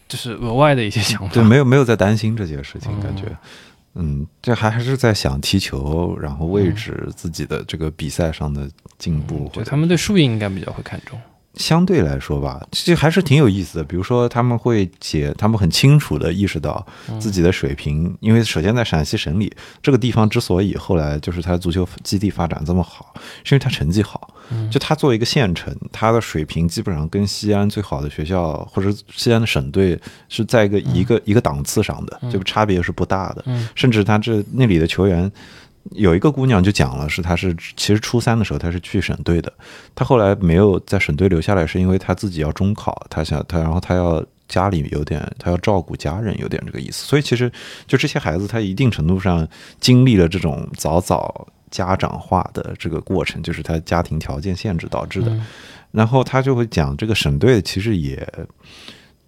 [0.07, 1.33] 就是额外的一些想法。
[1.33, 3.37] 对，没有没有在担心这些事情，感觉哦，
[3.95, 11.19] 嗯，这还还是在想踢球，然后位置自己的这个比赛上的进步，对他们对输赢应该比较会看重。
[11.57, 13.83] 相对来说吧，其实还是挺有意思的。
[13.83, 16.85] 比如说，他们会解，他们很清楚的意识到
[17.19, 23.13] 自己的水平，因为首先在陕西省里这个地方之所以后来就是他足球基地发展这么好，
[23.43, 24.33] 是因为他成绩好。
[24.69, 33.43] 就他作为一个县城，他的水平基本上跟西安最好的学校或者西安的省队是在一个一个一个档次上的，就差别是不大的。
[33.47, 35.31] 嗯甚至他这那里的球员。
[35.91, 39.53] 有一个姑娘就讲了，是她是其实初三的时候她是去省队的，
[39.93, 47.05] 她后来没有在省队留下来，是因为她自己要中考，她想她然后她要家里有点她要照顾家人，有点这个意思。
[47.05, 47.51] 所以其实
[47.85, 49.47] 就这些孩子，他一定程度上
[49.79, 55.29] 经历了这种早早家长化的这个过程，就是他家庭条件限制导致的。
[55.29, 55.45] 嗯
[55.91, 58.27] 然后他就会讲，这个省队其实也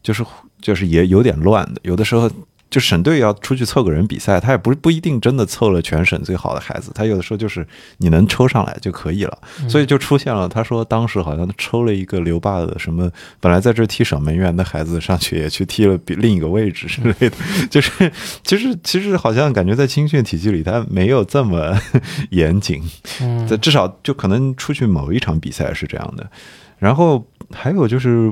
[0.03, 0.25] 就是
[0.59, 2.29] 就是也有点乱的，有的时候。
[2.69, 7.65] 就省队要出去凑个人比赛，他也不不一定真的凑了全省最好的孩子，他有的时候就是
[7.97, 9.37] 你能抽上来就可以了，
[9.69, 10.49] 所以就出现了。
[10.49, 17.37] 他说当时好像抽了一个留坝的什么，本来在这踢守门员的孩子上去也去踢了比另一个位置之类的，
[17.71, 18.11] 就是
[18.43, 21.73] 其实其实好像感觉在青训体系里他没有这么
[22.31, 22.83] 严谨，
[23.21, 26.29] 嗯在至少就可能出去某一场比赛是这样的。
[26.77, 28.31] 然后还有就是，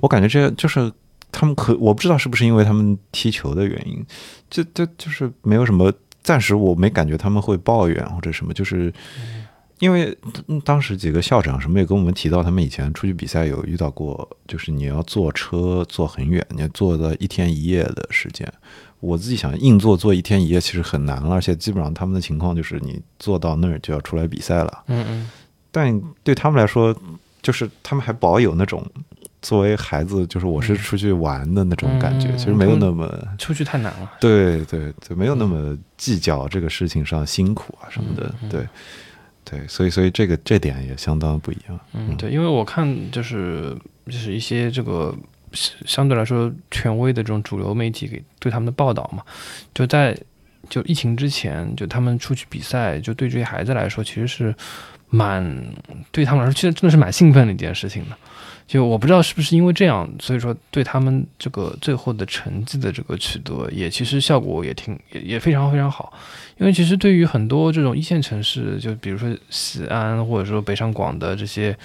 [0.00, 0.90] 我感觉这就是
[1.36, 4.06] 他们可我不知道是不是因为他们踢球的原因，
[4.48, 5.92] 就就就是没有什么，
[6.22, 8.94] 暂时我没感觉他们会抱怨或者什么，就是
[9.80, 10.16] 因为
[10.46, 18.50] 嗯当时几个校长什么也跟我们提到，他们以前出去比赛有遇到过，就是你要坐车坐很远，你要坐到一天一夜的时间。
[19.00, 24.84] 我自己想硬坐坐一天一夜其实很难了，而且基本上他们的情况就是你坐到那儿就要出来比赛了。
[24.86, 25.30] 嗯嗯
[25.70, 26.96] 但对他们来说，
[27.42, 28.82] 就是他们还保有那种
[29.44, 33.06] 作为孩子，就是我是出去玩的那种感觉，嗯其实没有那么
[33.38, 34.10] 出去太难了。
[34.18, 38.66] 对对对，没有那么计较这个事情上辛苦啊什么的，对
[39.44, 41.78] 对，所以所以这个这点也相当不一样。
[41.92, 43.76] 嗯，对，因为我看就是
[44.06, 45.14] 就是一些这个
[45.52, 49.22] 相相对来说权威的这种主流媒体给对他们的报道嘛，
[49.74, 50.18] 就在
[50.70, 54.54] 就疫情之前，就他们出去比赛，就对这些孩子来说，其实是
[55.10, 55.44] 蛮
[56.10, 58.16] 对他们来说，其实真的是蛮兴奋的一件事情的。
[58.66, 66.12] 就我不知道是不是因为这样，所以说对他们这个最后的成绩的这个取得，也其实效果也挺也也非常非常好。
[66.56, 71.76] 因为其实对于很多这种一线城市，就比如说西安或者说北上广的这些，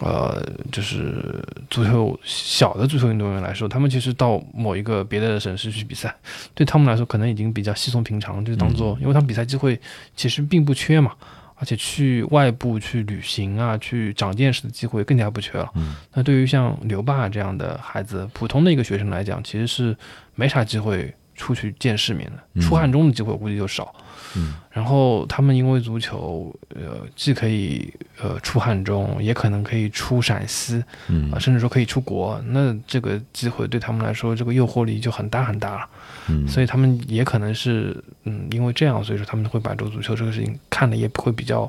[0.00, 0.42] 呃，
[0.72, 6.12] 就是足球小的足球运动员来说，他们其实到某一个别的省市去比赛，
[6.54, 9.78] 对他们来说可能已经比较稀松平常，就当做，因为他们比赛机会
[10.16, 11.12] 其实并不缺嘛。
[11.60, 15.70] 而且去外部去旅行啊，去长见识的机会更加不缺了。
[15.74, 19.94] 嗯那对于像刘爸这样的孩子，普通的一个学生来讲，其实是
[20.34, 23.94] 没啥机会出去见世面的，嗯出汉中的机会我估计就少。
[24.36, 27.92] 嗯然后他们因为足球，呃，既可以
[28.22, 32.40] 呃出汉中，也可能可以出陕西，嗯啊，甚至说可以出国。
[32.46, 35.88] 那这个机会对他们来说，这个诱惑力就很大很大了。
[36.30, 41.66] 嗯，所以他们也可能是，嗯，因为这样，所以说他们会把这个足球这个事情看的也会比较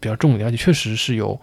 [0.00, 1.40] 比较重一点，而且确实是有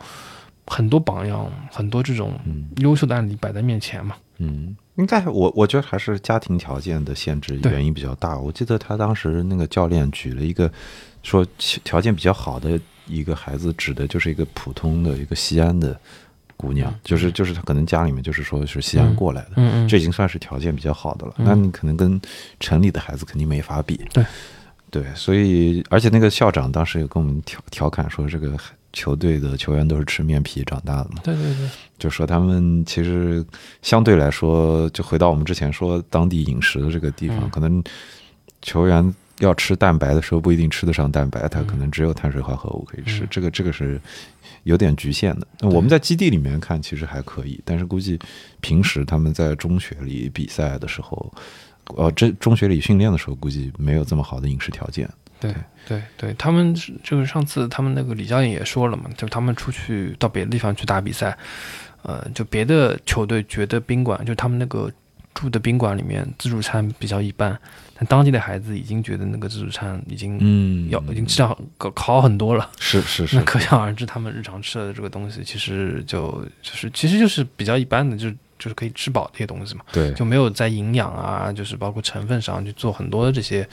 [0.67, 4.15] 很多榜样，很多这种嗯优秀的案例摆在面前嘛。
[4.37, 8.37] 嗯，应该我我觉得还是家庭条件的限制原因比较大。
[8.37, 10.71] 我记得他当时那个教练举了一个
[11.23, 15.99] 说条条件比较好的一个孩子，指的就是一个普通的一个西安的
[16.59, 16.99] 姑娘，嗯。
[17.03, 19.15] 就是就是他可能家里面就是说是西安嗯。
[19.15, 21.33] 过来的，嗯嗯，这已经算是条件比较好的了。
[21.37, 21.45] 嗯。
[21.45, 22.19] 那你可能跟
[22.59, 23.99] 城里的孩子肯定没法比。
[24.13, 24.25] 对。
[24.91, 28.57] 对，所以而且那个校长当时也跟我们调调侃说，这个
[28.91, 31.21] 球队的球员都是吃面皮长大的嘛。
[31.23, 33.45] 对对对，就说他们其实
[33.83, 37.49] 相对来说，就回到我们之前说当地饮食的这个地方，嗯。
[37.51, 37.83] 可能
[38.63, 43.99] 球员要吃蛋白的时候不一定吃得上蛋白，他嗯可能只有碳水化合物可以吃，嗯这个这个是
[44.63, 45.47] 有点局限的。
[45.59, 48.19] 那我们在基地里面看其实还可以，但是估计
[48.61, 51.33] 平时他们在中学里比赛的时候。
[51.97, 55.09] 呃，这中学里训练的时候，估计没有这么好的饮食条件。
[55.39, 55.51] 对
[55.87, 56.71] 对对，他们
[57.03, 61.35] 就是上次他们那个李教练也说了嘛，就他们出去到别的地方去打比赛，
[62.03, 64.91] 呃，就别的球队觉得宾馆就他们那个
[65.33, 67.59] 住的宾馆里面自助餐比较一般，
[67.99, 72.69] 但当地的孩子已经觉得那个自助餐已经嗯要、已经质量高好很多了。
[72.79, 79.81] 是是是，那可想而知，他们日常吃的这个东西，其实就就是其实就是比较一般的，就是就是可以吃饱这些东西嘛。
[79.91, 83.67] 对，就没有在营养啊，就是包括成分上去做很多的这些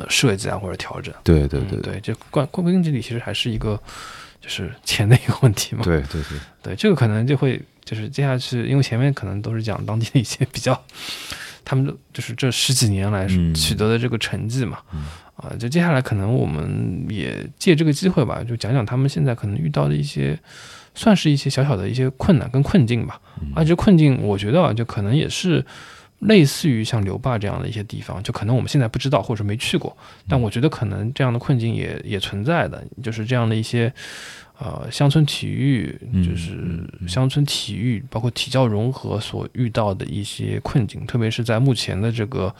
[0.00, 1.14] 呃设计啊或者调整。
[1.22, 3.80] 对对对嗯、对，就关归根结底其实还是一个
[4.40, 5.82] 就是钱的一个问题嘛。
[5.84, 10.80] 对对对，对，这个可能就会就是接下去，因为前面可能都是讲当地的一些比较，
[11.70, 14.78] 他们就是这十几年来嗯取得的这个成绩嘛。
[14.92, 15.04] 嗯
[15.36, 20.36] 啊，就接下来可能我们也借这个机会吧，就讲讲他们现在可能遇到的一些，
[20.96, 23.20] 算是一些小小的一些困难跟困境吧。
[23.40, 25.64] 嗯而这困境，我觉得啊，就可能也是
[26.18, 29.96] 类似于像刘坝这样的一些地方，就可能我们现在不知道或者没去过，
[30.28, 33.90] 但我觉得可能这样的困境也也存在的，就是这样的一些
[34.62, 42.54] 呃乡村体育，嗯就是乡村体育包括体教融合所遇到的一些困境，特别是在目前的这个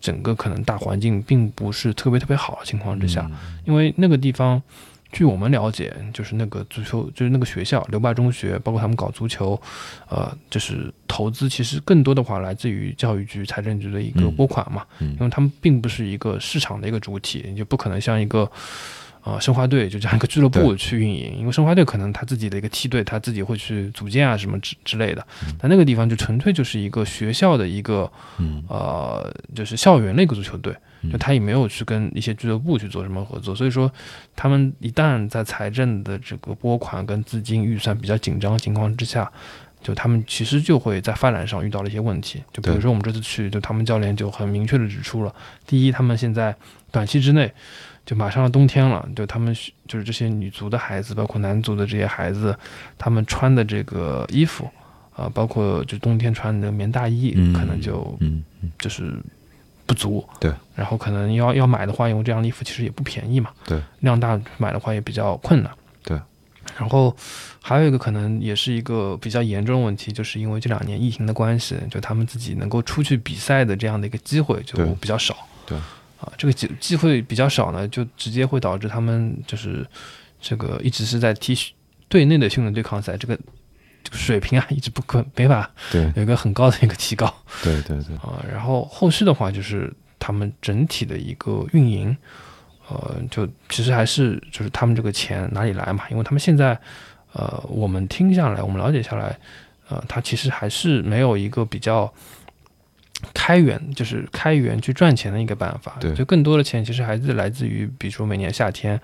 [0.00, 4.60] 整个可能大环境并不是特别特别好的情况之下，嗯因为那个地方，
[5.12, 9.60] 据我们了解，就是那个足球，就是那个学校刘坝中学，包括他们搞足球，
[10.08, 18.50] 呃，就是投资其实更多的话来自于教育局、财政局的一个嗯拨款嘛，嗯因为他们并不是一个市场的一个主体，你就不可能像一个。
[19.26, 25.26] 呃，申花队就这样一个俱乐部去运营，因为申花队可能他自己的一个梯队，他自己会去组建啊什么之之类的，
[25.58, 28.08] 但那个地方就纯粹就是一个学校的一个
[28.38, 30.72] 嗯呃，就是校园的一个足球队，
[31.02, 33.90] 嗯就他也没有去跟一些俱乐部去做什么合作，所以说
[34.36, 39.28] 他们一旦在财政的这个拨款跟资金预算比较紧张的情况之下，
[39.82, 42.40] 就他们其实就会在发展上遇到了一些问题。
[42.52, 45.34] 就比如说我们这次去，就他们教练就很明确的指出了，
[45.66, 46.54] 第一，他们现在
[46.92, 47.52] 短期之内。
[48.06, 49.52] 就马上要冬天了，就他们
[49.88, 52.56] 就是这些女足的孩子，包括男足的这些孩子，
[52.96, 54.70] 他们穿的这个衣服，
[55.14, 58.16] 啊、包括就冬天穿的棉大衣，嗯可能就
[58.78, 59.12] 就是
[59.84, 60.24] 不足。
[60.38, 63.50] 对，然后可能要要买的话，因为这样的衣服其实也不便宜嘛。
[63.66, 65.72] 对，量大买的话也比较困难。
[66.04, 66.16] 对，
[66.78, 67.14] 然后
[67.60, 75.36] 还有一个可能也是一个比较严重的问题，就是因为这两年疫情的关系，就他们自己能够出去比赛的这样的一个机会就比较少。
[75.66, 75.76] 对，
[76.20, 79.86] 啊，这个机机会比较少呢，就直接会导致他们就是
[80.40, 81.56] 这个一直是在踢
[82.08, 83.38] 队内的训练对抗赛，这个
[84.02, 87.32] 这个水平啊一直不可没法对有一个很高的一个提高。
[87.62, 92.16] 对对对，啊，然后后续的话就是他们整体的一个运营，
[92.88, 96.04] 呃，就其实还是就是他们这个钱哪里来嘛？
[96.10, 96.78] 因为他们现在，
[97.32, 99.36] 呃，我们听下来，我们了解下来，
[99.88, 102.12] 呃，他其实还是没有一个比较
[103.32, 105.96] 开源，就是开源去赚钱的一个办法。
[106.00, 109.00] 对就更多的钱其实还是来自于，比如说每年夏天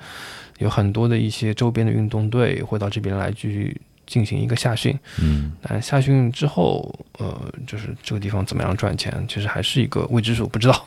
[0.59, 4.99] 有很多的一些周边的运动队会到这边来去进行一个夏训。
[5.21, 10.87] 嗯但夏训之后，呃，就是这个地方怎么样赚钱，其实还是一个未知数，不知道。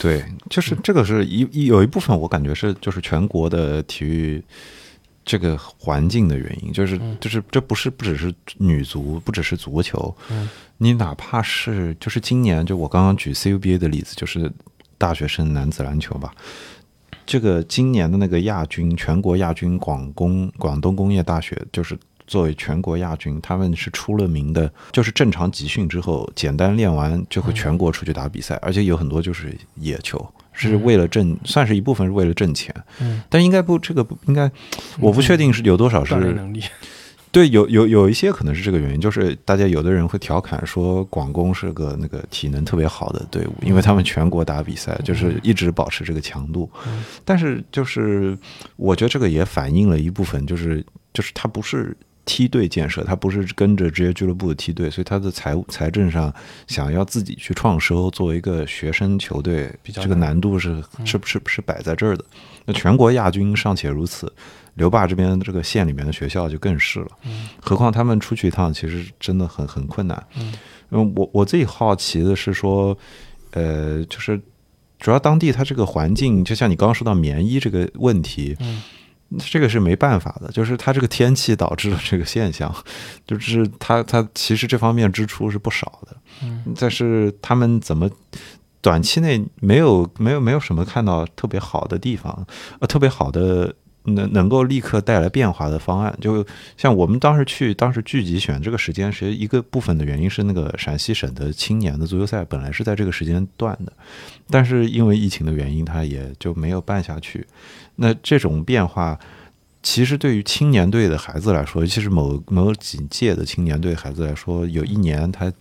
[0.00, 4.42] 对，就是这个是一一有一部分我感觉是就是全国的体育
[5.24, 7.16] 这个环境的原因，就是嗯。
[7.20, 10.48] 就是这不是不只是女足，不只是足球，嗯。
[10.78, 14.50] 你哪怕是就是今年就我刚刚举 CUBA 的例子，就是
[14.98, 16.34] 大学生男子篮球吧。
[17.24, 21.96] 这个今年的那个亚军，全国亚军广工广东工业大学，就是
[22.26, 30.18] 作为全国亚军，他们是出了名的，就是正常集训之后，简单练完就会全国出去打比赛，而且有很多就是野球，
[30.52, 34.50] 是为了挣，算是一部分是为了挣钱，嗯，但应该不，这个不应该，
[35.00, 36.62] 我不确定是有多少是能力。
[37.30, 46.70] 对，有有有一些可能是这个原因，就是大家有的人会调侃说广工是个那个体能特别好的队伍，因为他们全国打比赛，就是一直保持这个强度。
[47.24, 48.36] 但是就是
[48.76, 50.84] 我觉得这个也反映了一部分，就是
[51.14, 56.32] 就是他不是梯队建设，他不是跟着职业俱乐部的梯队，所以他的财务财政上
[56.66, 62.24] 想要自己去创收，作为一个学生球队，比较这个难度是是不是是摆在这儿的。
[62.64, 64.32] 那全国亚军尚且如此，
[64.74, 67.08] 刘坝这边这个县里面的学校就更是了。
[67.24, 70.26] 嗯何况他们出去一趟，其实真的很很困难。
[70.36, 70.52] 嗯
[70.90, 72.96] 嗯，我我自己好奇的是说，
[73.50, 74.40] 呃，就是
[75.00, 78.80] 主要当地它这个环境，就像你刚刚说到棉衣这个问题，嗯
[79.38, 82.74] 这个是没办法的，就是它这个天气导致了这个现象，
[83.26, 88.10] 就是它它其实这方面支出是不少的，嗯但是他们怎么
[88.80, 92.46] 短期内没有没有没有什么看到特别好的地方，
[92.80, 93.74] 呃，特别好的
[94.04, 96.44] 能能够立刻带来变化的方案，就
[96.76, 103.92] 像我们当时去，当时聚集选这个时间，其实一个部分的原因是那个陕西省的青年的足球赛本来是在这个时间段的，
[104.50, 107.46] 但是因为疫情的原因，它也就没有办下去。
[107.96, 109.18] 那这种变化，
[109.82, 115.52] 其实对于青年队的孩子来说，尤其是某某几届的青年队孩子来说，有一年他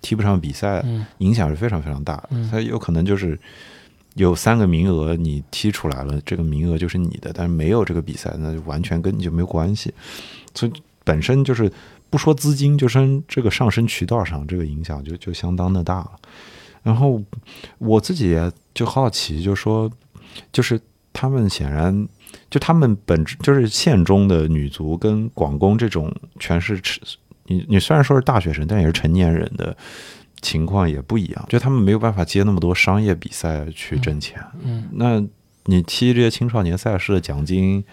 [0.00, 2.48] 踢不上比赛，嗯影响是非常非常大的嗯。
[2.50, 3.38] 他有可能就是
[4.14, 9.92] 有三个名额你踢出来了，这个名额就是你的，但是没有这个比赛，那就完全跟你就没有关系。
[10.54, 10.72] 所以
[11.04, 11.70] 本身就是
[12.08, 16.12] 不说资金，就说这个上升渠道上，这个影响就就相当的大了。
[16.82, 17.22] 然后
[17.78, 18.36] 我自己
[18.72, 19.90] 就好奇，就说
[20.50, 20.80] 就是
[21.12, 22.08] 他们显然
[22.48, 27.00] 就他们本质就是县中的女足跟广工这种全是吃
[27.46, 29.76] 你你虽然说是大学生，但也是成年人的
[30.40, 34.40] 情况也不一样，就他们没有办法接那么多商业比赛去挣钱。
[34.62, 35.20] 嗯那
[35.64, 37.84] 你踢这些青少年赛事的奖金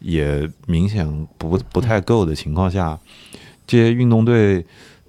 [0.00, 2.98] 也明显不不太够的情况下，
[3.66, 4.66] 这些运动队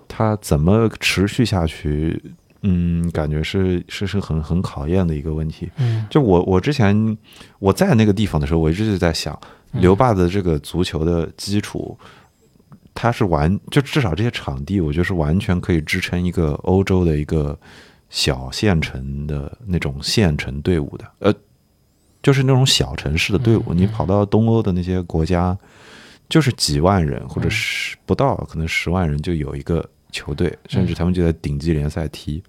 [0.08, 2.22] 他怎么持续下去？
[2.62, 5.70] 嗯，感觉是是是很很考验的一个问题。
[5.78, 7.18] 嗯就我我之前
[7.60, 9.40] 我在那个地方的时候，我一直就在想，
[9.74, 11.98] 嗯刘坝的这个足球的基础，
[12.94, 17.58] 它是完就至少这些场地，我觉得是完全可以支撑一个欧洲的一个
[18.10, 21.34] 小县城的那种县城队伍的，呃，
[22.24, 23.64] 就是那种小城市的队伍。
[23.70, 25.56] 嗯你跑到东欧的那些国家，
[26.28, 29.88] 就是几万人或者嗯十不到，可能十万人就有一个
[30.18, 32.44] 球队，甚嗯至他们就在顶级联赛踢。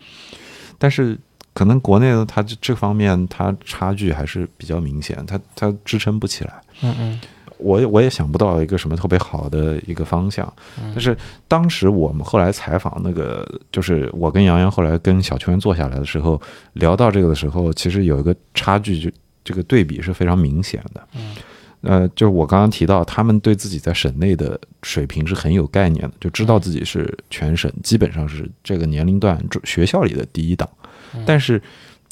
[0.78, 1.18] 但是
[1.52, 6.60] 可能国内的它这这方面它差距还是比较明显，它它支撑不起来。
[6.82, 7.20] 嗯嗯
[7.58, 10.46] 我也我也想不到一个什么特别好的一个方向。
[10.94, 11.16] 但是
[11.48, 16.40] 当时我们后来采访那个，就是我跟杨洋后来跟小球员坐下来的时候，
[16.74, 19.10] 聊到这个的时候，其实有一个差距，就
[19.42, 21.02] 这个对比是非常明显的。
[21.82, 30.68] 嗯呃，就是我刚刚提到，他们对自己在省内的水平是很有概念的，就知道自己是全省基本上是这个年龄段学校里的第一档。
[31.14, 31.62] 嗯但是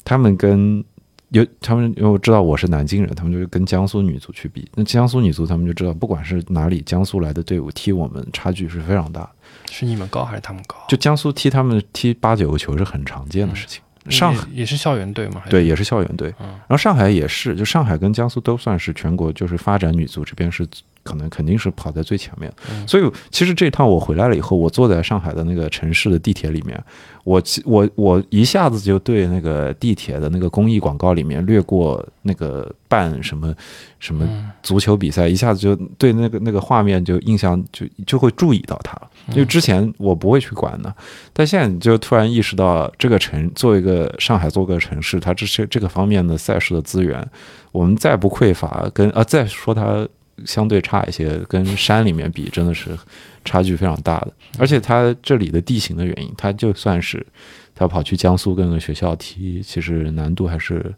[0.03, 0.83] 他们跟
[1.29, 4.65] 有他们因为我知道我是南京人，他们就是跟江苏女足去比。
[4.75, 9.29] 那江苏女足他们就知道，不管是哪里江苏来的队伍踢我们，差距是非常大的。
[9.69, 10.77] 是你们高还是他们高？
[10.87, 13.81] 就江苏踢他们踢八九个球是很常见的事情。
[14.09, 15.41] 上海也也是校园队嘛？
[15.49, 16.33] 对，也是校园队。
[16.39, 20.67] 嗯然后上海也是，就上海跟江苏都算是全国就是发展女足这边是
[21.07, 22.51] 可能肯定是跑在最前面。
[22.69, 26.77] 嗯所以其实这趟我回来了以后，我坐在上海的那个城市的地铁里面，
[27.23, 33.53] 我其我我一下子就对那个地铁的那个公益广告里面略过那个办什么
[33.99, 39.09] 什么嗯足球比赛，一下子就对那个那个画面就印象就就会注意到它了。
[39.29, 40.93] 因为之前我不会去管的，
[41.33, 47.27] 但现在你就突然意识到，这个城作为一个上海，做个城市，它这些这个方面的赛事的资源，
[47.73, 50.07] 我们再不匮乏，跟啊再说它
[50.45, 52.97] 相对差一些，跟山里面比，真的是
[53.43, 54.33] 差距非常大的。
[54.59, 57.25] 而且它这里的地形的原因，它就算是
[57.73, 60.93] 他跑去江苏跟个学校踢，其实难度还是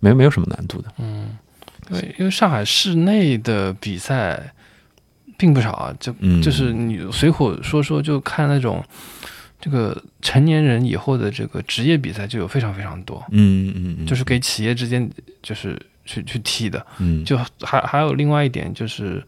[0.00, 0.92] 没没有什么难度的。
[0.98, 1.36] 嗯，
[1.88, 4.52] 对，因为上海市内的比赛
[5.36, 8.82] 并不少啊，就嗯，就是你随口说说，就看那种
[9.60, 15.08] 这个成年人以后的这个职业比赛就有非常非常多，嗯嗯嗯，就是给企业之间
[15.42, 16.86] 就是去去踢的。
[16.98, 19.22] 嗯就还还有另外一点就是。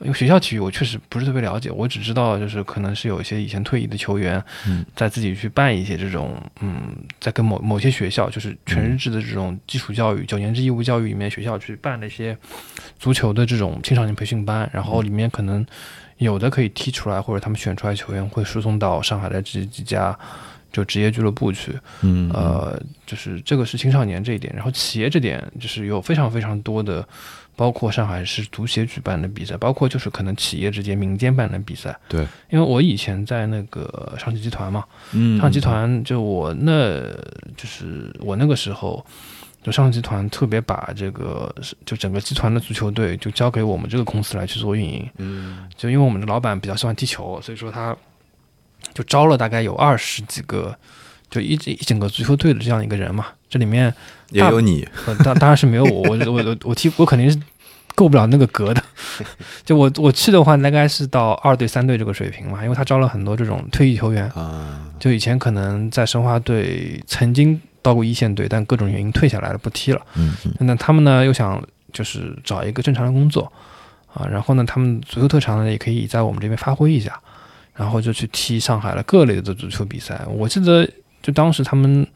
[0.00, 12.36] 因为学校体育我确实不是特别了解，我只知道就是可能是有一些以前退役的球员嗯在自己去办一些这种嗯，在跟某某些学校就是全日制的这种基础教育、九年制义务教育里面学校去办了一些
[12.98, 15.64] 足球的这种青少年培训班，然后里面可能
[16.18, 20.18] 有的可以踢出来，或者他们选出来球员会输送到上海的这几家
[20.74, 21.78] 就职业俱乐部去。
[22.02, 27.06] 嗯呃，就是这个是青少年这一点，然后企业这点就是有非常非常多的，
[27.54, 31.96] 包括上海市足协举办的比赛，包括就是可能企业之间民间办的比赛。
[32.08, 37.00] 对，因为我以前在那个上汽集团嘛，嗯上汽集团就我那
[37.56, 39.04] 就是我那个时候
[39.62, 41.54] 就上汽集团特别把这个
[41.86, 45.08] 就整个集团的足球队就交给我们这个公司来去做运营。
[45.18, 47.96] 嗯就因为我们的老板比较喜欢踢球，所以说他
[48.92, 50.76] 就招了大概有二十几个，
[51.30, 53.26] 就一一整个足球队的这样一个人嘛。
[53.48, 53.94] 这里面
[54.30, 57.38] 也有你，呃当当然是没有我，我我我我踢我肯定是
[57.94, 58.82] 够不了那个格的。
[59.64, 70.00] 就我我去的话，大概是到二队三队这个水平嘛，因为他招了很多这种退役球员，啊，就以前可能在申花队曾经到过一线队，但各种原因退下来了，不踢了。
[70.58, 71.62] 那他们呢又想
[71.92, 73.52] 就是找一个正常的工作
[74.12, 77.20] 啊，然后呢，他们足球特长呢也可以在我们这边发挥一下，
[77.74, 80.24] 然后就去踢上海了各类的足球比赛。
[80.28, 80.88] 我记得
[81.22, 82.06] 就当时他们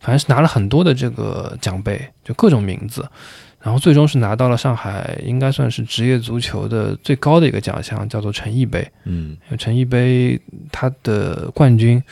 [0.00, 3.08] 反正是拿了很多的这个奖杯，就各种名字，
[3.60, 8.86] 然后最终是拿到了上海应该算是职业足球的最高的一个奖项，叫做诚毅杯。
[9.04, 10.40] 嗯因为诚毅杯
[10.70, 12.02] 它的冠军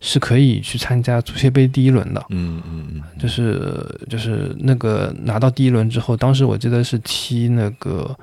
[0.00, 2.24] 是可以去参加足协杯第一轮的。
[2.30, 8.16] 嗯嗯嗯，就是就是那个拿到第一轮之后，当时我记得是踢那个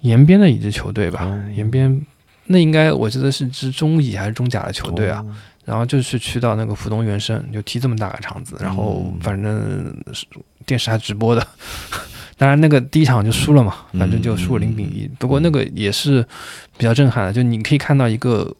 [0.00, 2.04] 延边的一支球队吧，哦延边
[2.46, 5.34] 那应该我记得是支中乙还是中甲的球队啊，哦，
[5.64, 10.26] 然后就是去到那个浦东原生，就踢这么大个场子，然后嗯反正是
[10.64, 11.46] 电视还直播的，
[12.38, 16.24] 当然那个第一场就输了嘛，反正就输了嗯零比一，不过那个也是
[16.76, 18.54] 比较震撼的，就你可以看到一个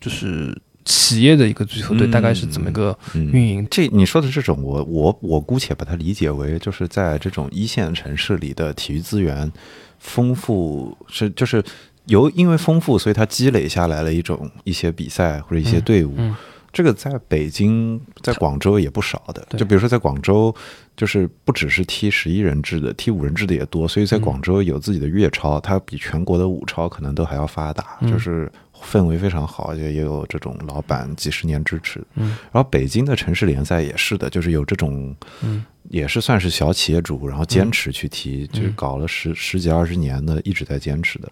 [0.00, 2.10] 就是企业的一个足球队嗯。
[2.10, 3.30] 大概是怎么个嗯。
[3.30, 9.50] 运营，这你说的这种，我我我姑且把它理解为，就是在这种一线城市里的体育资源
[9.98, 11.62] 丰富，是就是
[12.06, 16.14] 由因为丰富，所以它积累下来了一种一些比赛或者一些队伍。
[16.18, 16.34] 嗯
[16.76, 19.46] 这个在北京、在广州也不少的。
[19.56, 20.52] 就比如说在广州，
[20.96, 28.50] 就是不只是踢十一人制的，踢五人制的也多，所以在广州有自己的粤超，它比全国的五超可能都还要发达，嗯就是
[28.82, 32.04] 氛围非常好，而且也有这种老板几十年支持。
[32.16, 41.30] 嗯然后北京的城市联赛也是的，就是有这种，嗯也是算是小企业主，然后坚持去踢，嗯就是搞了十十几二十年的，一直在坚持的。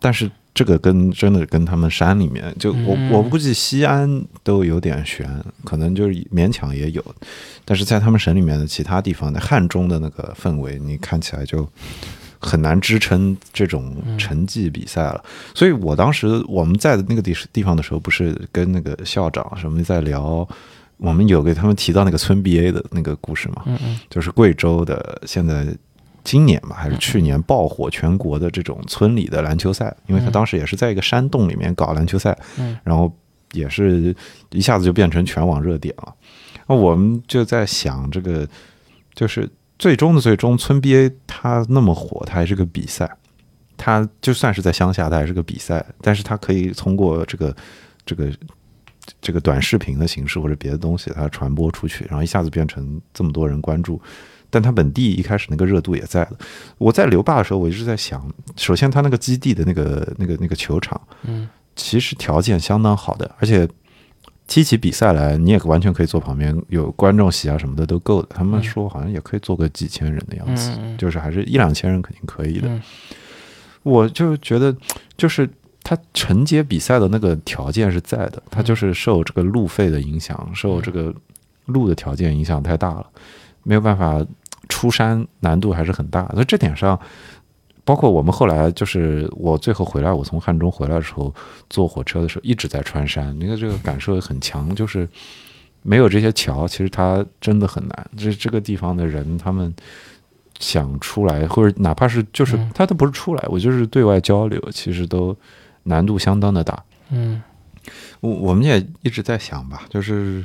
[0.00, 5.28] 但是这个跟真的跟他们山里面，就我、嗯我估计西安都有点悬，
[5.64, 7.04] 可能就是勉强也有，
[7.64, 11.68] 但是在他们省里面的其他地方的汉中的那个氛围，你看起来就
[12.40, 15.22] 很难支撑这种成绩比赛了。
[15.54, 20.48] 所以我当时我们在的那个地地方的时候，不是跟那个校长什么在聊。
[21.02, 23.64] 我们有给他们提到那个村 BA 的那个故事嘛，
[24.10, 25.66] 就是贵州的现在
[26.22, 33.12] 今年嘛还是去年爆火全国的这种村里的篮球赛，因为他当时也是在一个山洞里面搞篮球赛，嗯然后
[33.52, 34.14] 也是
[34.50, 36.14] 一下子就变成全网热点了。
[36.66, 38.46] 那我们就在想，这个
[39.14, 39.48] 就是
[39.78, 43.10] 最终的最终，村 BA 它那么火，它还是个比赛，
[43.76, 47.56] 它就算是在乡下，它还是个比赛，但是它可以通过这个
[48.06, 48.30] 这个
[49.20, 54.00] 这个短视频的形式或者别的东西，它传播出去，然后一下子变成这么多人关注。
[54.50, 56.32] 但他本地一开始那个热度也在的。
[56.76, 63.66] 我在留坝的时候，我一直在想，首先它那个基地的那个那个那个球场，嗯其实条件相当好的，而且
[64.46, 68.28] 踢起比赛来，你也完全可以坐旁边，有观众席啊什么的都够的。
[68.34, 72.68] 他们说好像也可以坐个几千人的样子，就是还是一两千人肯定可以的。
[72.68, 72.82] 嗯
[73.82, 74.76] 我就觉得，
[75.16, 75.48] 就是
[75.82, 81.14] 他承接比赛的那个条件是在的，他就是受这个路费的影响，受这个
[81.64, 83.06] 路的条件影响太大了，
[83.62, 84.22] 没有办法
[84.70, 86.26] 出山，难度还是很大。
[86.28, 86.98] 所以这点上，
[87.84, 91.34] 包括我们后来就是我最后回来，我从汉中回来的时候，
[91.68, 95.06] 坐火车的时候一直在穿山，你看这个感受很强，就是
[95.82, 98.10] 没有这些桥，其实它真的很难。
[98.16, 99.74] 这这个地方的人，他们
[100.58, 105.36] 想出来，或者哪怕是就是嗯他都不是出来，我就是对外交流，其实都
[105.82, 106.82] 难度相当的大。
[107.10, 107.42] 嗯
[108.20, 110.44] 我我们也一直在想吧，就是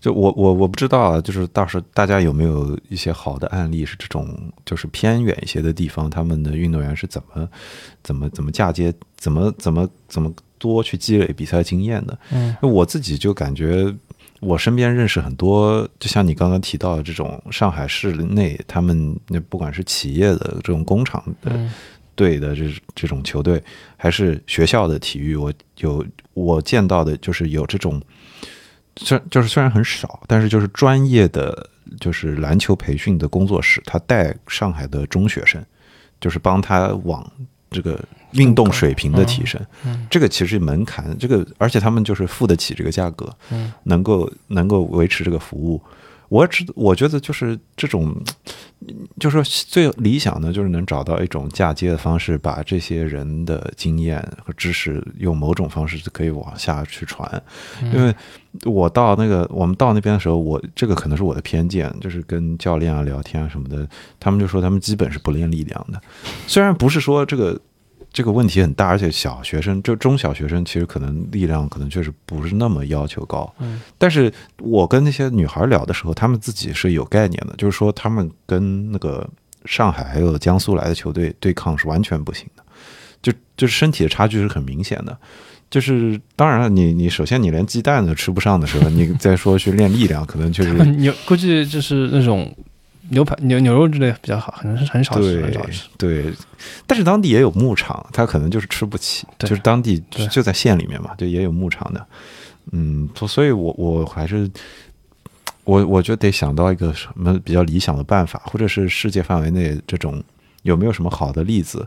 [0.00, 7.48] 就我我我不知道啊，就是到时候大家有没有一些好的案例是这种，就是偏远一些的地方，他们的运动员是怎么
[8.02, 12.18] 怎么怎么嫁接，怎么怎么怎么多去积累比赛经验的。
[12.32, 13.94] 嗯那我自己就感觉，
[14.40, 21.70] 我身边认识很多，就像你刚刚提到的这种上海市内，他们那不管是企业的这种工厂的嗯
[22.20, 22.62] 队的这
[22.94, 23.62] 这种球队，
[23.96, 26.04] 还是学校的体育，我有
[26.34, 28.00] 我见到的就是有这种，
[28.96, 35.64] 虽就是虽然很少，但是就是专业的就是篮球培训的工作室，他带上海的中学生，
[36.20, 37.24] 就是帮他往
[37.70, 37.98] 这个
[38.32, 39.58] 运动水平的提升。
[39.86, 45.80] 嗯这个其实门槛，这个而且他们就是付得起这个价格，嗯能够能够维持这个服务。
[46.30, 48.14] 我只我觉得就是这种，
[49.18, 57.42] 就是说最理想的就是能找到一种嫁接的方式，把这些人的经验和知识用某种方式就可以往下去传。
[57.92, 58.14] 因为
[58.64, 63.84] 我到那个我们到那边的时候，我这个可能是我的偏见，就是跟教练啊聊天啊什么的，
[64.20, 66.00] 他们就说他们基本是不练力量的。
[66.46, 67.60] 虽然不是说这个。
[68.12, 73.52] 这个问题很大，而且小学生就中小学生，其实可能力量可能确实不是那么要求高。
[73.60, 79.28] 嗯，但是我跟那些女孩聊的时候，她们自己是有概念的，就是说她们跟那个
[79.64, 82.64] 上海还有江苏来的球队对抗是完全不行的，
[83.22, 85.16] 就就是身体的差距是很明显的。
[85.70, 92.52] 就是当然了，你你首先你连鸡蛋都吃不上的时候，你再说去练力量，可能确实 你估计就是那种。
[93.10, 95.88] 牛排、牛牛肉之类比较好，可能是很少吃，很少吃。
[95.98, 96.32] 对，
[96.86, 99.26] 但是当地也有牧场，他可能就是吃不起。
[99.38, 102.06] 就是当地就在县里面嘛，就也有牧场的。
[102.72, 104.48] 嗯，所以，我我还是
[105.64, 110.22] 我我就得想到一个什么比较理想的办法，或者是世界范围内这种
[110.62, 111.86] 有没有什么好的例子？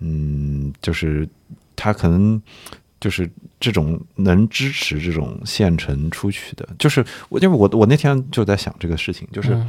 [0.00, 1.28] 嗯，就是
[1.76, 2.40] 他可能
[2.98, 6.66] 就是这种能支持这种县城出去的。
[6.78, 9.60] 就是我因为我我那天就在想这个事情，就是。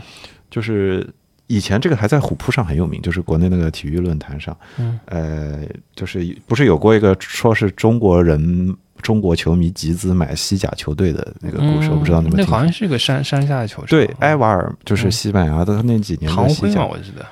[0.55, 1.05] 就是
[1.47, 17.25] 以前这个还在虎扑上很有名，就是国内那个体育论坛上，嗯，呃，就是不是有过一个说是中国人中国球迷集资买西甲球队的那个故事，我不知道你们那好像是个山山下的球场，对，埃瓦尔就是西班牙的那几年唐辉嘛，我记得。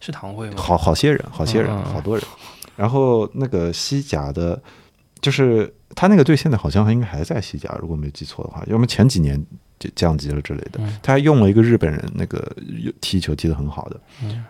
[0.00, 0.56] 是唐会吗？
[0.56, 2.26] 好好些人，好些人，好多人。
[2.74, 4.60] 然后那个西甲的，
[5.24, 9.42] 就是他那个队现在好像应该还在西甲，如果没记错的话，要么前几年。
[9.76, 12.48] 就降级了之类的，他还用了一个日本人，那个
[13.00, 14.00] 踢球踢得很好的。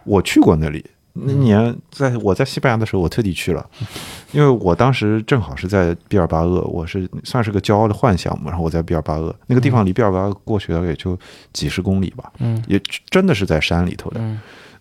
[0.05, 3.69] 我去过那里，那年在我在西班牙的时候，我特地去了，
[4.33, 8.51] 因为我当时正好是在毕尔巴鄂，我是算是个骄傲的幻想嘛。
[8.51, 11.19] 然后我在毕尔巴鄂那个地方，离毕尔巴鄂过去了也就
[11.55, 14.21] 几十公里吧，嗯，也真的是在山里头的，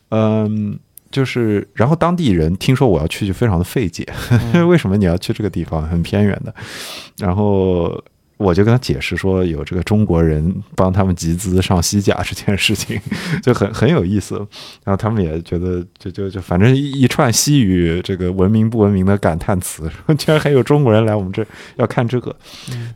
[0.09, 0.77] 嗯，
[1.13, 4.05] 就是然后当地人听说我要去，就非常的费解，
[4.67, 6.53] 为什么你要去这个地方，很偏远的，
[7.19, 8.03] 然后。
[8.37, 12.99] 我就跟他解释说，有这个中国人帮他们集资上西甲这件事情，
[13.41, 14.35] 就很很有意思。
[14.83, 21.45] 然后他们也觉得，就就就反正一串西语，这个文明不文明的感叹词， 居然还有中国人来我们这
[21.77, 22.35] 要看这个。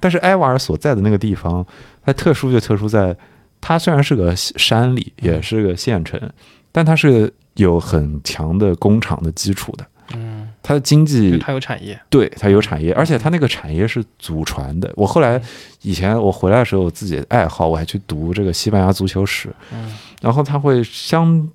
[0.02, 1.66] 但是埃瓦尔所在的那个地方，
[2.04, 3.16] 它特殊就特殊在，
[3.62, 6.20] 它虽然是个山里，也是个县城，
[6.74, 9.86] 但它是有很强的工厂的基础的。
[10.14, 14.90] 嗯，它的经济，它有产业，对，它有产业，而且它那个产业是祖传的。
[14.96, 15.42] 我后来
[15.82, 21.46] 以前我回来的时候，我自己爱好，我还去读这个西班牙足球史，嗯，然后他会相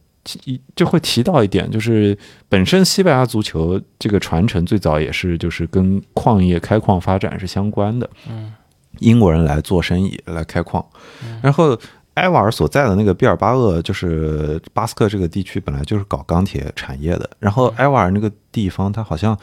[0.76, 2.14] 就会提到一点，就是
[2.46, 8.52] 本身西班牙足球这个传承最早也是就是跟矿业开矿发展是相关的，嗯，
[8.98, 10.84] 英国人来做生意来开矿，
[11.42, 11.78] 然后。
[12.14, 17.30] 埃瓦尔所在的那个毕尔巴鄂，就是巴斯克这个地区，本来就是搞钢铁产业的。
[17.38, 19.38] 然后埃瓦尔那个地方，它好像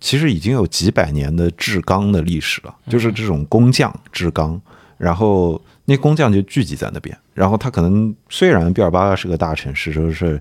[0.00, 4.60] 其实已经有几百年的制钢的历史了，就是这种工匠制钢。
[4.96, 7.14] 然后那工匠就聚集在那边。
[7.34, 10.40] 然后他可能虽然毕尔巴鄂是个大城市，就是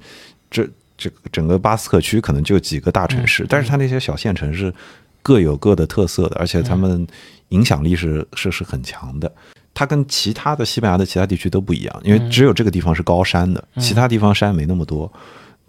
[0.50, 0.66] 这
[0.98, 4.74] 这整个巴斯克区可能就几个大城市，但是他那些小县城是
[5.22, 7.06] 各有各的特色的，而且他们
[7.50, 9.30] 影响力是是是很强的。
[9.76, 15.12] 它跟其他的西班牙的其他地区都不一样，因为只有这个地方是高山的，其他地方山没那么多。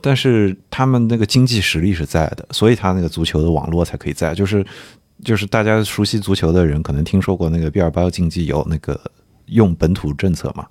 [0.01, 4.33] 但是他们那个经济实力是在的，所以他那个足球的网络才可以在。
[4.33, 4.65] 就是
[5.25, 8.99] 就是大家熟悉足球的人可能听说过那个毕尔巴鄂竞技有那个
[9.47, 10.65] 用本土政策嘛，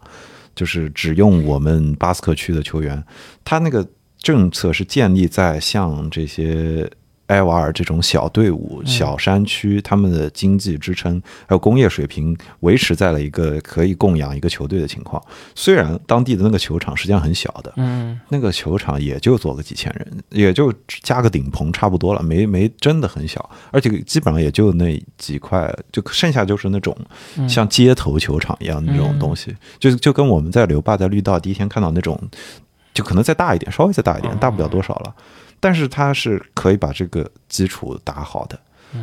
[0.56, 3.04] 就是只用我们巴斯克区的球员。
[3.44, 3.86] 他那个
[4.18, 6.90] 政策是建立在像这些。
[7.28, 15.22] 埃瓦尔这种小队伍、小山区，他们的经济支撑还有工业水平维持在了一个可以供养一个球队的情况。
[15.56, 20.72] 虽然当地的那个球场实际上很小的，嗯，那个球场也就坐个几千人，也就
[21.02, 26.96] 加个顶棚差不多了，没没真的很小，而且基本上也就那几块，就剩下就是那种
[27.50, 32.20] 像街头球场一样的那种东西，就就跟我们在留坝在绿道第一天看到那种，
[32.94, 35.16] 就可能再大一点，稍微再大一点，大不了多少了。
[35.60, 38.60] 但是它是可以把这个基础打好的，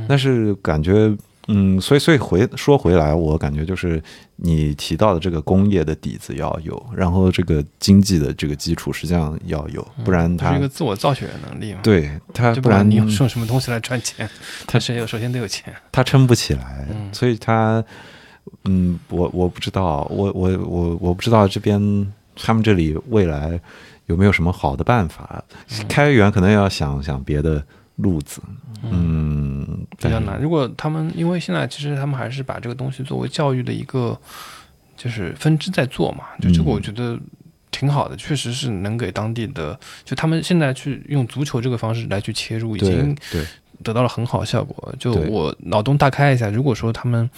[0.09, 1.13] 但是感觉，
[1.49, 4.01] 嗯，所以所以回说回来，我感觉就是
[4.37, 11.81] 你提到的这个工业的底子要有，然后这个经济的这个基础实际上要有，不然它是一个自我造血的能力嘛？
[11.83, 14.29] 对，它不然你用什么东西来赚钱？
[14.67, 17.85] 它是有首先得有钱，它撑不起来，所以它，
[18.65, 23.61] 嗯，我我不知道，我我我我不知道这边他们这里未来。
[24.13, 25.43] 有没有什么好的办法？
[25.89, 27.65] 开源可能要想想别的
[27.97, 28.41] 路子，
[28.85, 30.41] 嗯，比较难。
[30.41, 34.17] 如果他们因为现在其实他们还是把这个东西作为教育的一个，
[34.97, 37.19] 就是分支在做嘛，就这个嗯我觉得
[37.71, 43.45] 挺好的，确实是能给当地的，就他们现在去用足球这个方式来去切入，已经对
[43.83, 44.95] 得到了很好的效果。
[44.99, 47.29] 就我脑洞大开一下，如果说他们。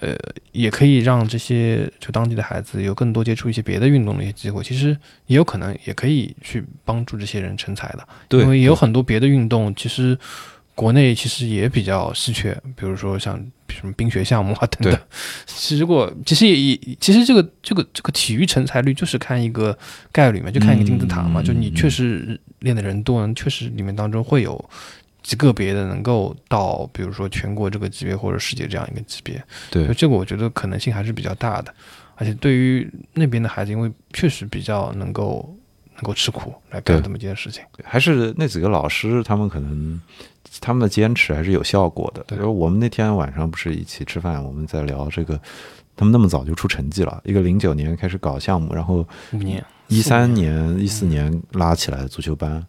[0.00, 0.16] 呃，
[0.52, 8.06] 也可以让这些就当地的孩子有更多接触一些别的运动的一些机会，其实也有可能也可以去帮助这些人成才的。
[8.28, 10.16] 对，因为也有很多别的运动，其实
[10.74, 13.36] 国内其实也比较稀缺，比如说像
[13.70, 15.00] 什么冰雪项目啊等等对。
[15.46, 19.76] 其实如果其实也也其实这个这个这个体育成才率就是看一个
[20.12, 24.70] 概率嘛，就看一个金字塔嘛，嗯就你确实练的人多，确实里面当中会有。
[25.28, 31.74] 极个别的能够到，比如说全国这个级别或者世界这样一个级别，对就这个我觉得可能性还是比较大的，
[32.14, 35.54] 而且对于那边的孩子，因为确实比较能够
[35.96, 37.62] 能够吃苦来干这么一件事情。
[37.84, 40.00] 还是那几个老师，他们可能
[40.62, 42.24] 他们的坚持还是有效果的。
[42.26, 45.38] 对然后我们那天晚上不是一起吃饭，我们在聊这个，
[45.94, 52.64] 他们那么早就出成绩了，一个零九年开始搞项目，然后五年，一三年、一四年拉起来的足球班，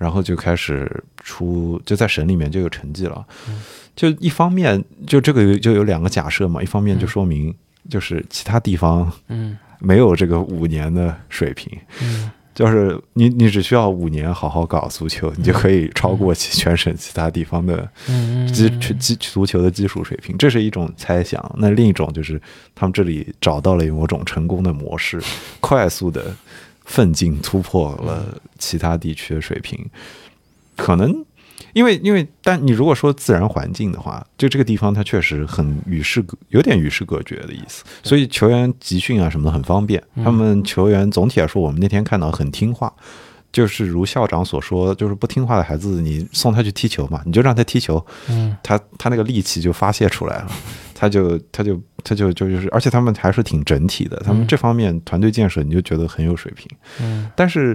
[0.00, 0.90] 然后就开始
[1.22, 3.22] 出，就在省里面就有成绩了。
[3.46, 3.60] 嗯。
[3.94, 7.08] 就一方面，就这个就有两个假设嘛，一方面就嗯。
[7.08, 7.54] 说明
[7.90, 9.58] 就是其他地方嗯。
[9.78, 12.30] 没有这个五年的水平，嗯。
[12.54, 21.42] 就是你你只需要五年好好搞足球，你就可以超过其全省其他地方的嗯基基足球的基础水平，这是一种猜想。
[21.58, 22.40] 那另一种就是
[22.74, 25.22] 他们这里找到了某种成功的模式，
[25.60, 26.34] 快速的
[26.90, 29.78] 奋进突破了其他地区的水平。
[30.76, 31.24] 可能
[31.72, 40.02] 因为因为，但你如果说自然环境的话，就这个地方它确实很与世隔，有点与世隔绝的意思，所以球员集训啊什么的很方便。
[40.16, 42.92] 嗯他们球员总体来说，我们那天看到很听话。
[43.52, 50.52] 就是如校长所说，就是不听话的孩子，你送他去踢球嘛，你就让他踢球，嗯他他那个戾气就发泄出来了，
[51.00, 54.46] 他就他就他就就就是，而且他们还是挺整体的，他们嗯。
[54.46, 56.68] 这方面团队建设你就觉得很有水平。
[57.00, 57.30] 嗯。
[57.34, 57.74] 但是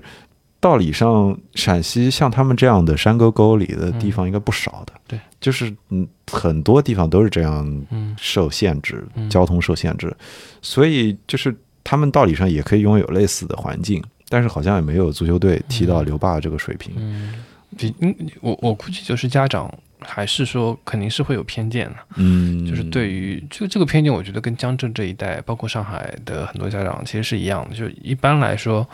[0.59, 8.15] 道理上，陕西像他们这样的山沟沟里的地方应该不少的，对，就是嗯很多地方都是这样嗯。
[8.19, 10.15] 受限制嗯，交通受限制，
[10.61, 16.93] 所以就是他们道理上也可以拥有类似的环境，但是好像也没有足球队踢到刘坝这个水平。
[16.95, 17.33] 嗯，
[17.75, 28.87] 比嗯，我我估计就是家长还是说肯定是会有偏见的，嗯，就是对于这个这个偏见，我觉得跟江浙这一带，包括上海的很多家长其实是一样的，就一般来说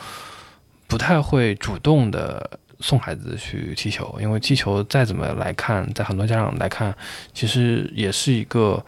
[0.88, 6.96] 不太会主动的送孩子去踢球，因为踢球再怎么来看，在很多家长来看，
[7.34, 8.84] 其实也是一个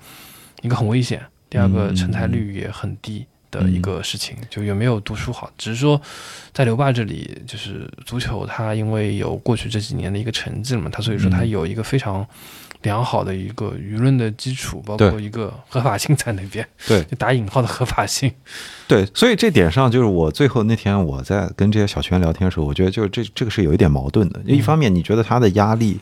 [0.61, 3.26] 一个很危险，第二个嗯成才率也很低。
[3.53, 6.01] 的一个事情，就有没有读书好，只是说
[6.51, 11.49] 在刘爸这里，就是足球，他因为有过去这几年的一个成绩了嘛，他所以说它嗯。
[11.53, 12.25] 有一个非常
[12.81, 17.03] 良好的一个舆论的基础，包括一个合法性在那边，对。
[17.05, 18.31] 就打引号的合法性。
[18.87, 24.41] 对，所以这点上就是我最后那天我在跟这些小学员聊天的时候，我觉得就是这这个是有一点矛盾的。
[24.45, 25.99] 一方面，你觉得他的压力，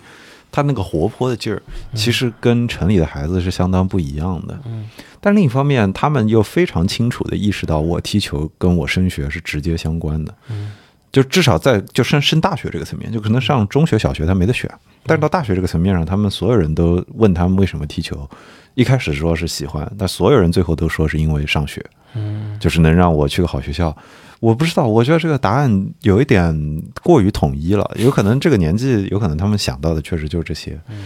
[0.51, 1.61] 他那个活泼的劲儿，
[1.95, 4.59] 其实跟城里的孩子是相当不一样的。
[4.65, 4.89] 嗯
[5.23, 10.33] 但另一方面，他们又非常清楚的意识到，我踢球跟我升学是直接相关的。
[10.49, 10.71] 嗯
[11.11, 14.67] 就至少在就升升大学这个层面，就可能上中学、小学他没得选，
[15.05, 18.27] 但是到大学这个层面上，他们所有人都问他们为什么踢球，
[18.75, 21.85] 一开始说是喜欢，但所有人最后都说是因为上学。
[22.13, 23.95] 嗯就是能让我去个好学校。
[24.41, 27.89] 我不知道，我觉得这个答案有一点过于统一了。
[27.95, 30.77] 有可能这个年纪，有可能他们想到的确实就是这些。
[30.89, 31.03] 嗯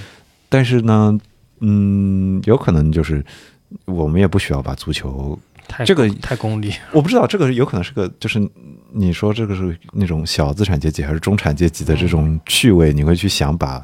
[0.48, 1.20] 但是呢，
[1.60, 3.24] 嗯，有可能就是
[3.84, 6.72] 我们也不需要把足球，太这个太功利。
[6.94, 8.40] 我不知道这个有可能是个，就是
[8.94, 13.84] 你说这个是那种小资产阶级还是中产阶级的这种趣味，你会去想把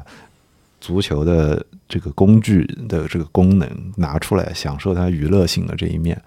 [0.80, 6.18] 足球的这个工具的这个功能拿出来，享受它娱乐性的这一面。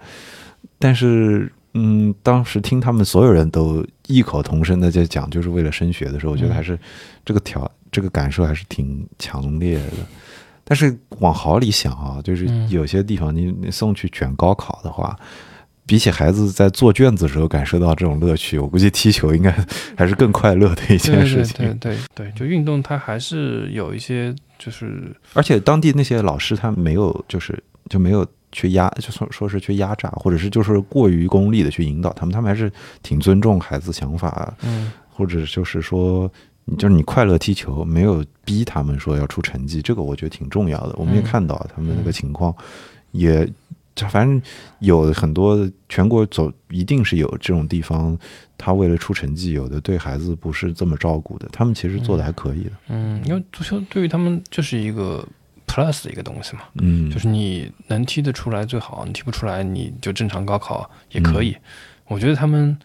[0.78, 6.78] 但是，嗯，当时听他们所有人都异口同声的在讲，就是为了升学的时候，我觉得还是
[7.22, 10.06] 这个条这个感受还是挺强烈的。
[10.64, 15.14] 但是往好里想啊，就是嗯有些地方你你送去卷高考的话，
[15.84, 19.54] 比起孩子在做卷子的时候感受到这种乐趣，我估计踢球应该
[19.96, 21.78] 还是更快乐的一件事情。
[21.80, 28.26] 对对对，就运动它还是有一些就是而且当地那些老师他没有就是就没有
[28.56, 36.30] 去压，就说说是去压榨，或者是就是过于功利的去引导他们，他们还是挺尊重孩子想法，嗯或者就是说。
[36.68, 40.96] 你就是你快乐踢球，没有逼他们说要出成绩，这个我觉得挺重要的。
[40.98, 42.52] 我们也嗯看到他们那个情况，
[43.12, 43.48] 也
[43.94, 44.42] 就反正
[44.80, 45.56] 有很多
[45.88, 48.18] 全国走一定是有这种地方，
[48.58, 52.72] 他为了出成绩，有的对孩子不是这么照顾的，他们其实做的还可以的。
[52.88, 55.24] 嗯，因为足球对于他们就是一个
[55.66, 61.56] plus 的一个东西嘛，嗯，就是你能踢得出来最好，你踢不出来你就正常高考也可以。
[62.06, 62.76] 我觉得他们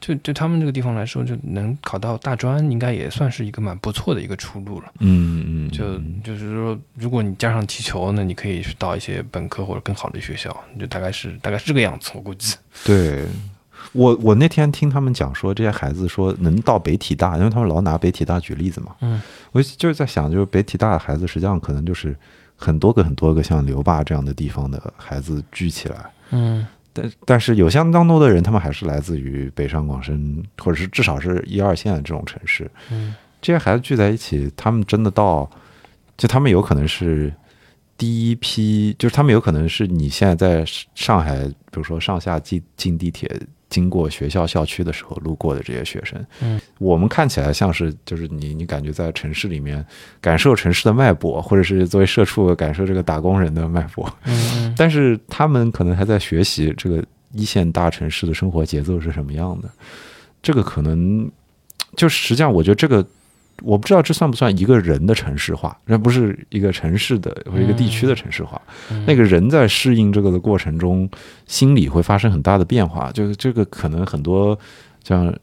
[0.00, 4.92] 就对他们这个地方来说，就能考到大专，应该也算是一个蛮不错的一个出路了。
[5.00, 12.56] 嗯嗯，就就是说，如果你加上踢球，那你可以去到一些本科或者更好的学校，就大概是大概是这个样子，我估计。
[12.84, 13.24] 对。
[13.92, 18.94] 我我那天听他们讲说，这些孩子说能到北体大，因为他们老拿北体大举例子嘛。
[19.00, 19.20] 嗯，
[19.50, 22.16] 我就是在想，就是北体大的孩子，实际上可能就是
[22.56, 26.10] 很多个很多个像刘坝这样的地方的孩子聚起来。
[26.30, 32.70] 嗯，但但是有相当多的人，他们还是来自于北上广深，或者是至少是一二线的这种城市。
[32.90, 35.50] 嗯，这些孩子聚在一起，他们真的到，
[36.16, 37.32] 就他们有可能是
[37.98, 40.64] 第一批，就是他们有可能是你现在在
[40.94, 43.28] 上海，比如说上下进进地铁。
[43.72, 49.84] 经过学校校区的时候路过的这些学生，嗯，我们看起来像是就是你你感觉在城市里面
[50.20, 57.02] 感受城市的脉搏，或者是作为社畜感受这个打工人的脉搏，嗯，但是他们可能还在学习这个
[57.32, 59.68] 一线大城市的生活节奏是什么样的，
[60.42, 61.30] 这个可能
[61.96, 63.04] 就实际上我觉得这个。
[63.62, 68.60] 我不知道这算不算一个人的城市化，那不是一个城市的或一个地区的城市化。
[69.06, 71.08] 那个人在适应这个的过程中，
[71.46, 73.10] 心理会发生很大的变化。
[73.12, 74.58] 就是这个可能很多
[75.04, 75.34] 像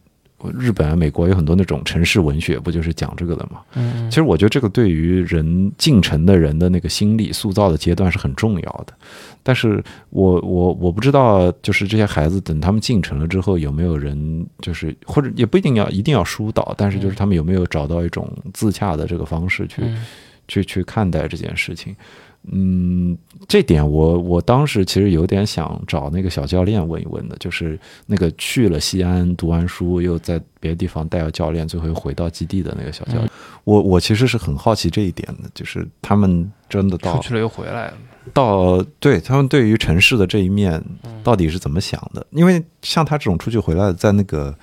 [0.57, 3.61] 日本、美国有很多那种城市文学，不就是讲这个的吗？
[3.73, 8.93] 嗯，其实我觉得这个对于人进城的人的那个心理塑造的阶段是很重要的。
[9.43, 19.81] 但是我我我不知道，就是这些孩子等他们进城了之后，有没有人就是或者也不一定要一定要疏导，但是就是他们有没有找到一种自洽的这个方式去
[20.47, 21.95] 去去看待这件事情。
[22.51, 23.17] 嗯，
[23.47, 33.29] 这点我我当时其实有点想找那个小教练问一问的，就是那个去了西安读完书，又在别的地方带了教练，最后又回到基地的那个小教练。
[33.65, 37.93] 我我其实是很好奇这一点的，就是他们真的到出去了又回来了，
[38.33, 40.83] 到对他们对于城市的这一面
[41.23, 42.25] 到底是怎么想的？
[42.31, 44.55] 因为像他这种出去回来，在那个。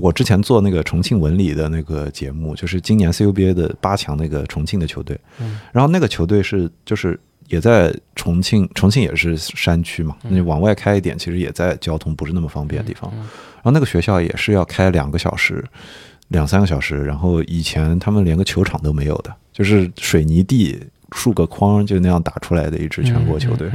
[0.00, 7.18] 我之前做那个重庆文理的那个节目，就是今年 CUBA 的八强那个重庆的球队，嗯，然后那个球队是就是
[7.48, 15.62] 也在重庆，重庆也是山区嘛，你往外开一点，其实也在交通不是那么方便的地方，然后那个学校也是要开两个小时、
[16.28, 20.80] 两三个小时，然后以前他们连个球场都没有的，就是水泥地
[21.14, 23.70] 竖个框就那样打出来的一支全国球队，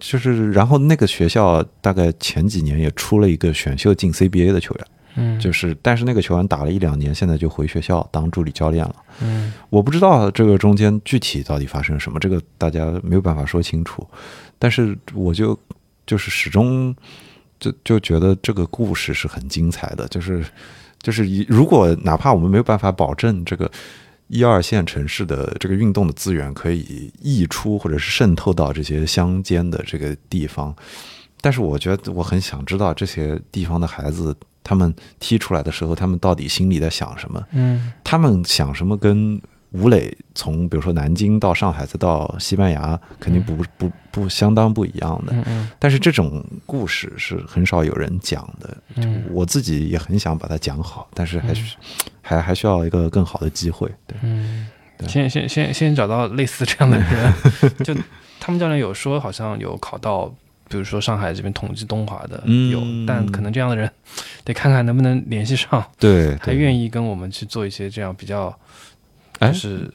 [0.00, 4.86] 就是然后那个学校大概前几年也出了一个选秀进 CBA 的球员。
[5.16, 8.96] 嗯，就是，但是那个球员打了一两年，现在就回学校当助理教练了。
[9.22, 14.06] 嗯，我不知道这个中间具体到底发生了什么，这个大家没有办法说清楚。
[14.58, 15.58] 但是我就
[16.06, 16.94] 就是始终
[17.58, 20.44] 就就觉得这个故事是很精彩的，就是
[21.00, 23.70] 就是如果哪怕我们没有办法保证这个
[24.28, 30.74] 一二线城市的这个运动的资源可以溢出或者是渗透到这些乡间的这个地方，
[31.46, 34.34] 但是我觉得我很想知道这些地方的孩子。
[34.68, 37.40] 他们踢出来的时候，他们到底心里在想什么？
[37.52, 38.96] 嗯，他们想什么？
[38.96, 39.40] 跟
[39.70, 45.32] 吴磊从比如说南京到上海再到西班牙，肯定不不不相当不一样的。
[45.78, 48.76] 但是这种故事是很少有人讲的。
[48.96, 49.22] 嗯。
[49.30, 51.76] 我自己也很想把它讲好，但是还是
[52.20, 53.88] 还还需要一个更好的机会。
[54.04, 54.18] 对。
[54.22, 54.66] 嗯。
[55.06, 57.32] 先先先先找到类似这样的人，
[57.86, 57.94] 就
[58.40, 60.34] 他们教练有说，好像有考到。
[60.68, 63.90] 比如说上海这边统计东华的有，但可能这样的人
[64.44, 68.52] 得看看能不能联系上，对，还愿意跟我们去做一些这样比较，
[69.40, 69.88] 就是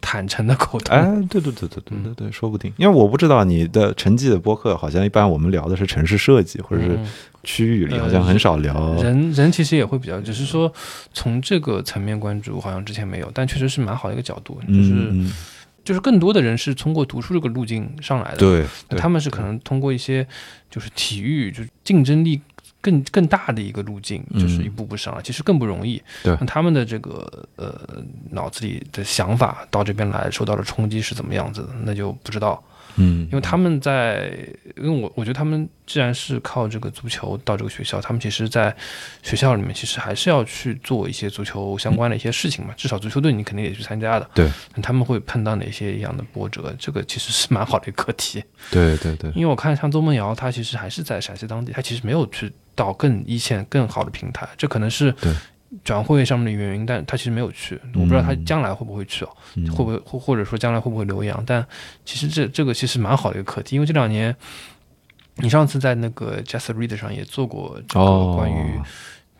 [0.00, 0.96] 坦诚的沟通。
[0.96, 6.98] 哎，对对对对对对对，说不定，因为我不知道你的成绩的播客，好像一般我们聊的是城市设计或者是
[7.44, 8.94] 区域里，好像很少聊。
[9.02, 10.72] 人人，其实也会比较，只是说
[11.12, 15.12] 从这个层面关注，好像之前没有，但确实是蛮好的一个角度，就是。
[15.88, 18.66] 就是更多的人是通过读书这个路径上来的，对，
[18.98, 20.26] 他们是可能通过一些
[20.68, 22.38] 就是体育，就是竞争力
[22.82, 26.02] 更更大的一个路径，就是一步步上来，其实更不容易。
[26.22, 32.62] 对，他们的这个呃脑子里的想法到这边来受到的冲击是怎么样子的，那就不知道。
[32.98, 34.30] 嗯，因为他们在，
[34.76, 38.74] 因为我我觉得他们既然是靠这个足球到这个学校，他们其实，在
[39.22, 42.74] 学校里面其实还是要去做一些足球相关的一些事情嘛。
[42.76, 44.28] 至少足球队你肯定也去参加的。
[44.34, 44.50] 对，
[44.82, 46.74] 他们会碰到哪些一样的波折？
[46.78, 48.42] 这个其实是蛮好的一个课题。
[48.70, 55.32] 对对对，因为我看像邹梦瑶，他其实还是在陕西当地，他其实没有去到更一线、更好的平台，这可能是对。
[55.84, 59.28] 转会上面的原因，但他其实没有去，我不知道他将来会不会去哦，
[59.70, 61.42] 会不会或或者说将来会不会留洋？
[61.46, 61.66] 但
[62.04, 64.34] 其实这这个其实蛮好的一个课题，因为这两年
[65.36, 68.80] 你上次在那个 Just Read 上也做过这个关于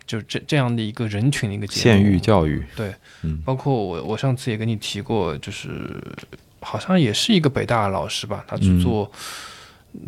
[0.06, 6.02] 就这这样的一个人群的一个县域教育，对，嗯，包括我我上次也跟你提过，就是
[6.60, 9.10] 好像也是一个北大的老师吧，他去做、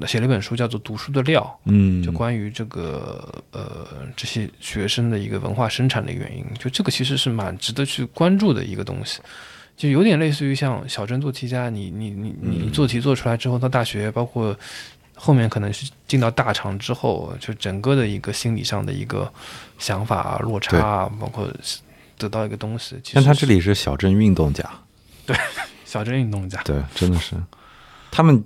[0.06, 3.86] 写了一本书，叫做《读书的料》，嗯，就关于这个呃
[4.16, 9.20] 这些学生的一个文化生产的原因，就这个其实是蛮值得去关注的一个东西，
[9.76, 12.72] 就有点类似于像小镇做题家，你你你你嗯。
[12.72, 14.56] 做题做出来之后，到大学包括
[15.14, 19.30] 后面可能是进到大厂之后，就整个的一个心理上的一个
[19.78, 21.48] 想法啊、落差啊，包括
[22.16, 22.96] 得到一个东西。
[23.02, 24.64] 其实但他这里是小镇运动家，
[25.26, 25.36] 对
[25.84, 27.34] 小镇运动家，对，真的是。
[28.10, 28.42] 他们。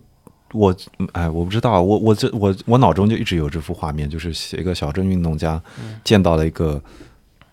[0.54, 0.74] 我
[1.12, 5.60] 哎，我不知道，我我这我我脑中就一直有这幅画面，就是写一个小镇运动家
[6.04, 6.80] 见到了一个，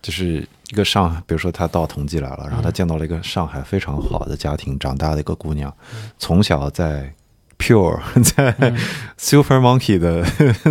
[0.00, 5.74] 就是一个上海，比如说他到同济来了，然后他见到了一个上海非常好的家庭长大的一个姑娘，
[6.18, 7.12] 从小在
[7.58, 8.74] Pure 在
[9.18, 10.24] Super Monkey 的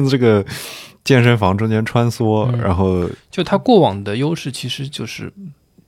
[0.10, 0.46] 这个
[1.04, 2.60] 健身房中间穿梭，嗯。
[2.62, 5.32] 然后就他过往的优势其实就是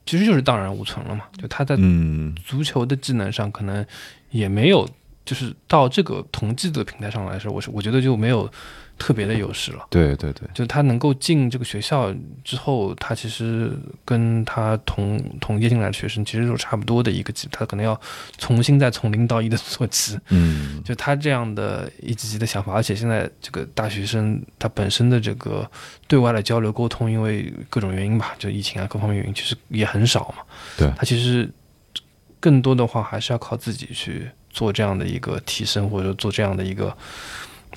[0.06, 2.36] 其实就是荡然无存了嘛，就他在嗯。
[2.46, 3.86] 足球的技能上可能
[4.32, 4.88] 也没有，
[5.26, 8.50] 就是到这个同济的平台上来说，我是我觉得就没有
[8.98, 9.88] 特别的优势了。
[9.90, 12.14] 对对对，就他能够进这个学校
[12.44, 13.72] 之后，他其实
[14.04, 18.00] 跟他同同届进来的学生其实都差不多的一个级，他可能要
[18.38, 20.20] 重新再从零到一的 做起。
[20.30, 25.70] 嗯就他这样的一级级的想法，而且现在这个大学生他本身的这个
[26.08, 30.44] 对外的交流沟通，因为各种原因吧，就疫情啊各方面原因，其实也很少嘛。
[30.78, 31.50] 对他其实
[32.40, 36.96] 更多的话还是要靠自己去做这样的一个提升，或者说做这样的一个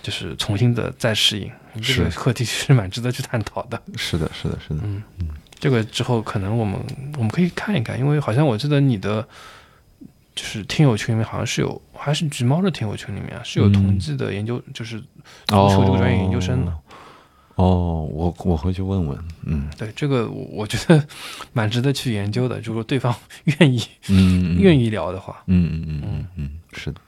[0.02, 1.50] 就是重新的再适应。
[1.82, 3.82] 这个课题其实蛮值得去探讨的。
[3.96, 5.02] 是的，是的，是的，嗯，
[5.58, 6.78] 这个之后可能我们
[7.16, 9.26] 我们可以看一看，因为好像我记得你的
[10.34, 16.72] 就是听友群里面好像是有，还是橘猫的听友群里面啊是有嗯统计的研究，就是足球这个专业研究生的。
[17.56, 21.06] 哦，我我回去问问，嗯对这个我我觉得
[21.54, 23.14] 蛮值得去研究的，如果对方
[23.44, 25.42] 愿意嗯，愿意聊的话。
[25.46, 27.00] 嗯嗯嗯嗯嗯，是的，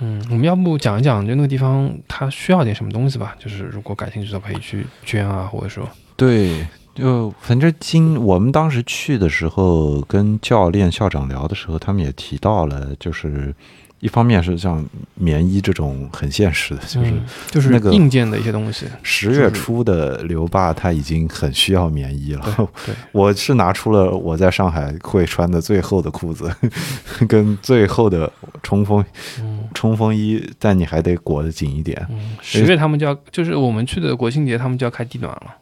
[0.00, 3.34] 嗯，我们要不讲一讲就那个地方它需要点什么东西吧？
[3.38, 13.54] 就是如果感兴趣的可以去捐啊，或者说对，就反正今我们当时去的时候，跟教练、校长聊的时候，他们也提到了，就是
[14.00, 14.84] 一方面是像
[15.14, 18.86] 棉衣这种很现实的，就是嗯就是那个硬件的一些东西。
[19.02, 22.42] 十月初的刘爸他已经很需要棉衣了。
[22.56, 26.50] 对对， 我是拿出了我在上海会穿的最厚的裤子，
[27.28, 28.30] 跟最厚的
[28.62, 29.04] 冲锋
[29.38, 32.06] 嗯冲锋衣，但你还得裹得紧一点。
[32.10, 35.54] 嗯，十月他们就要，就是我们去的国庆节，他们就要开地暖了。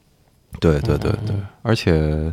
[0.60, 2.32] 对对对对而且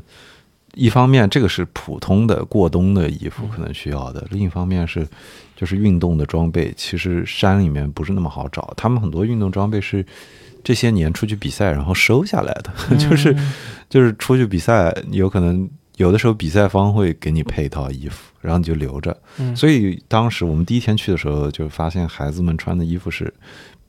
[0.75, 5.07] 一方面这个是普通的过冬的衣服可能需要的，另一方面是
[5.55, 10.05] 就是运动的装备，其实山里面不是那么好找，他们很多运动装备是
[10.63, 13.53] 这些年出去比赛然后收下来的， 就是嗯
[13.89, 15.69] 就是出去比赛有可能。
[15.97, 19.17] 有的时候比赛方会给你配一套衣服，然后你就留着。
[19.37, 23.33] 嗯所以当时我们第一天去的时候，就发现孩子们穿的衣服是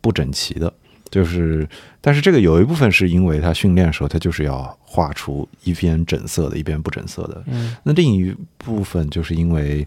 [0.01, 0.73] 不整齐的，
[1.11, 1.69] 就是，
[2.01, 7.43] 但是这个有一部分是因为他训练的时候，他就是要画出一边整色的，一边不整色的。
[7.47, 9.87] 嗯那另一部分就是因为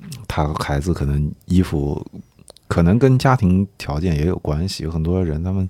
[0.00, 2.04] 嗯他孩子可能衣服
[2.68, 5.68] 可能跟家庭条件也有关系，有很多人他们，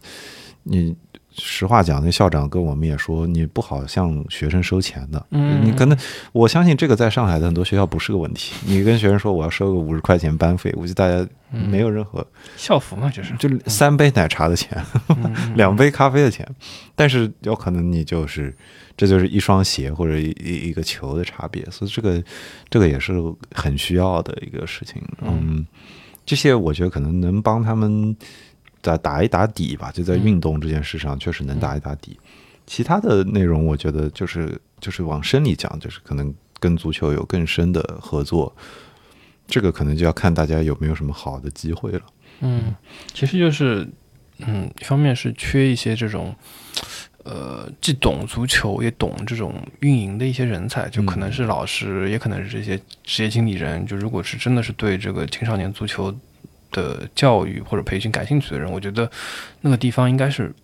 [0.62, 0.94] 你
[1.38, 5.26] 实话讲，那校长跟我们也说，你不好向学生收钱的。
[5.30, 5.96] 嗯你可能
[6.32, 8.54] 我相信这个在上海的很多学校不是个问题。
[8.66, 12.26] 你跟学生说我要收个五十块钱班费，估计大家嗯没有任何，
[12.56, 16.46] 校服嘛，就是就三杯奶茶的钱，嗯两杯咖啡的钱，
[16.94, 18.54] 但是有可能你就是
[18.96, 22.22] 这就是一双鞋或者一一一个球的差别，所以这个
[22.70, 23.14] 这个也是
[23.52, 25.02] 很需要的一个事情。
[25.20, 25.66] 嗯，
[26.24, 28.16] 这些我觉得可能能帮他们
[28.86, 32.18] 打打一打底吧，就在运动这件事上确实能打一打底。
[32.66, 38.54] 其他的内容我觉得就是就是往深里讲，就是可能跟足球有更深的合作。
[39.46, 42.02] 这个可能就要看大家有没有什么好的机会了。
[42.40, 42.74] 嗯，
[43.12, 43.88] 其实就是
[44.46, 46.34] 嗯，一方面是缺一些这种。
[47.28, 53.84] 呃，既懂足球也懂这种运营的一些人才，就可能是老师，也可能是这些职业经理人。
[53.84, 56.16] 就如果是真的是对这个青少年足球
[56.70, 59.10] 的教育或者培训感兴趣的人，我觉得
[59.60, 60.54] 那个地方应该是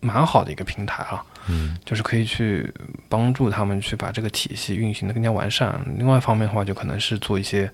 [0.00, 1.24] 蛮好的一个平台啊。
[1.48, 2.72] 嗯，就是可以去
[3.08, 5.80] 帮助他们去把这个体系运行的更加完善。
[5.96, 7.70] 另外一方面的话，就可能是做一些，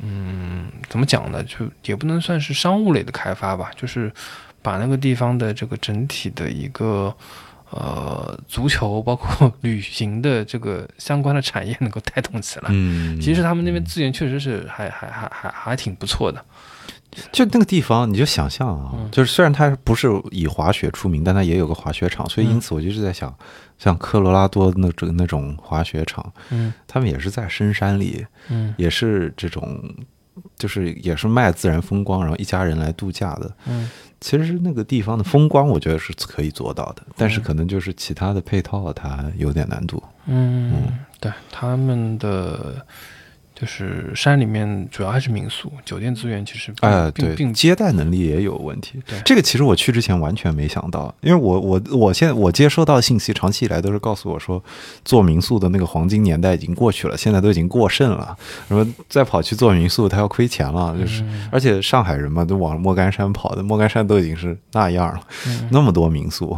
[0.00, 1.42] 嗯，怎么讲呢？
[1.44, 4.12] 就也不能算是商务类的开发吧，就是
[4.60, 7.14] 把那个地方的这个整体的一个。
[7.70, 16.42] 呃，足球包括旅行的这个相关的产业能够带动起来，嗯，其实他们那边资源确实是还还还还还挺不错的。
[17.32, 19.10] 就那个地方，你就想象啊，嗯。
[19.10, 23.34] 就是虽然它不是以滑雪出名，但它也有个滑雪场，所以因此我就一直在想，
[23.78, 26.72] 像科罗拉多那种那种滑雪场，嗯。
[26.86, 28.74] 他们也是在深山里，嗯。
[28.76, 29.82] 也是这种
[30.56, 33.50] 就是也是卖自然风光，然后一家人来度假的。
[33.66, 33.90] 嗯。
[34.20, 40.02] 其实那个地方的风光，我觉得是可以做到的，但是可能就是其他的配套它有点难度。
[40.26, 42.84] 嗯，对，他们的
[43.58, 49.18] 就是山里面主要还是民宿，酒店资源其实并哎，对，并并接待能力也有问题对。
[49.24, 54.62] 这个其实我去之前完全没想到，因为我我我现在我接收到的信息，长期以来都是告诉我说，
[55.04, 58.36] 做民宿的那个黄金年代已经过去了，现在都已经过剩了。
[58.68, 61.22] 什么再跑去做民宿，他要亏钱了，就是。
[61.22, 66.56] 嗯而且上海人嘛，都往莫干山跑的，莫干山都已经是那样了，嗯那么多民宿，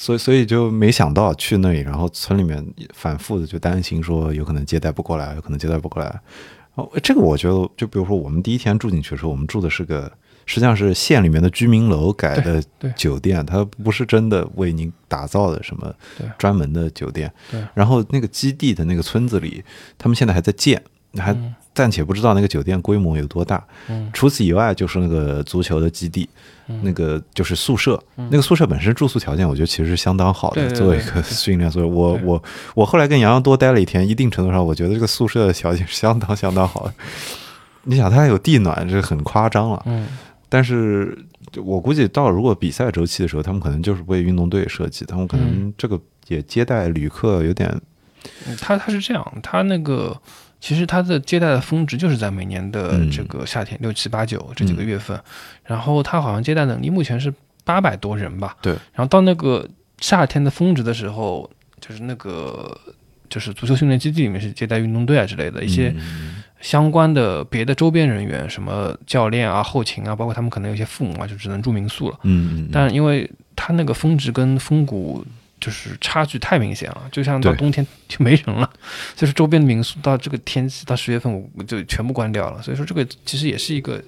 [0.00, 6.20] 所以所以就没想到去那里，然后村里面反复的就担心说有可能接待不过来，有可能接待不过来。
[6.74, 10.10] 哦，这个我觉得，就比如说我们第一天住进去的时候，我们住的是个
[10.46, 12.64] 实际上是县里面的居民楼改的
[12.96, 15.94] 酒店，它不是真的为您打造的什么
[16.38, 17.30] 专门的酒店。
[17.50, 19.62] 对然后那个基地的那个村子里，
[19.98, 20.82] 他们现在还在建，
[21.18, 23.62] 还嗯暂且不知道那个酒店规模有多大。
[23.88, 26.28] 嗯除此以外，就是那个足球的基地，
[26.68, 28.02] 嗯那个就是宿舍。
[28.16, 31.70] 那个宿舍本身住宿条件，我觉得其实是相当好的，对对对作为一个训练。
[31.70, 32.42] 所以我我
[32.74, 36.94] 我后来跟洋洋多待了一天，一定程度上，我觉得这个宿舍的条件是相当相当好的。
[37.84, 39.82] 你想，它还有地暖，这很夸张了。
[39.86, 40.06] 嗯
[40.52, 41.16] 但是
[41.64, 47.70] 我估计到如果比赛周期的时候，他们可能就是为运动队设计，他们可能这个也接待旅客有点
[48.48, 50.20] 嗯他他是这样，他那个
[50.60, 53.10] 其实他的接待的峰值就是在每年的嗯。
[53.10, 55.18] 这个夏天六七八九这几个月份，
[55.64, 57.32] 然后他好像接待能力目前是
[57.64, 59.66] 八百多人吧，对，然后到那个
[59.98, 61.50] 夏天的峰值的时候，
[61.80, 62.78] 就是那个
[63.28, 66.42] 就是足球训练基地里面是接待运动队啊之类的一些嗯。
[66.60, 72.18] 相关的别的周边人员，什么教练啊、后勤啊，包括他们可能有些父母啊，就只能住民宿了。
[72.24, 75.24] 嗯嗯，但因为它那个峰值跟峰谷
[75.60, 78.68] 就是差距太明显了，就像到冬天就没人了，
[79.14, 84.02] 就是周边的民宿到这个天气到十月份我就全部关掉了，所以说这个其实也是一个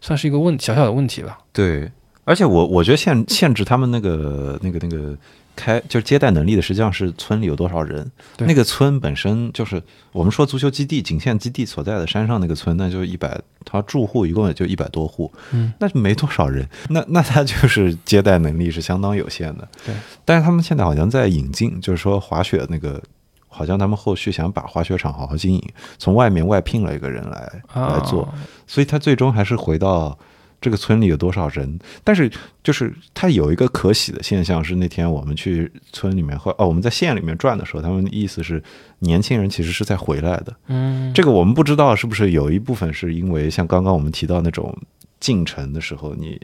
[0.00, 1.38] 算是一个问小小的问题吧。
[1.52, 1.90] 对，
[2.24, 5.16] 而且我我觉得限限制他们那个那个那个
[5.58, 8.08] 开就是接待能力的，实际上是村里有多少人。
[8.36, 9.82] 对那个村本身就是
[10.12, 19.68] 我们说足球基地仅限基地所在的山上那个村，那就一百，它住户一共也就一百多户，嗯，那就没多少人，那 那他就是接待能力是相当有限的。
[19.84, 19.94] 对，
[20.24, 23.02] 但是他们现在好像在引进，就是说滑雪那个。
[23.50, 28.34] 好像他们后续想把滑雪场好好经营，从外面外聘了一个人来来做，啊
[28.66, 30.16] 所以他最终还是回到
[30.60, 31.78] 这个村里有多少人。
[32.02, 32.30] 但是
[32.62, 38.62] 就是他有一个可喜的现象是，那天我们去村里面或哦我们在县里面转的时候，他们的意思是
[39.00, 40.54] 年轻人其实是在回来的。
[40.66, 44.76] 嗯，这个我们不知道是不是有一部分是因为像刚刚我们提到那种
[45.20, 46.40] 进城的时候，你。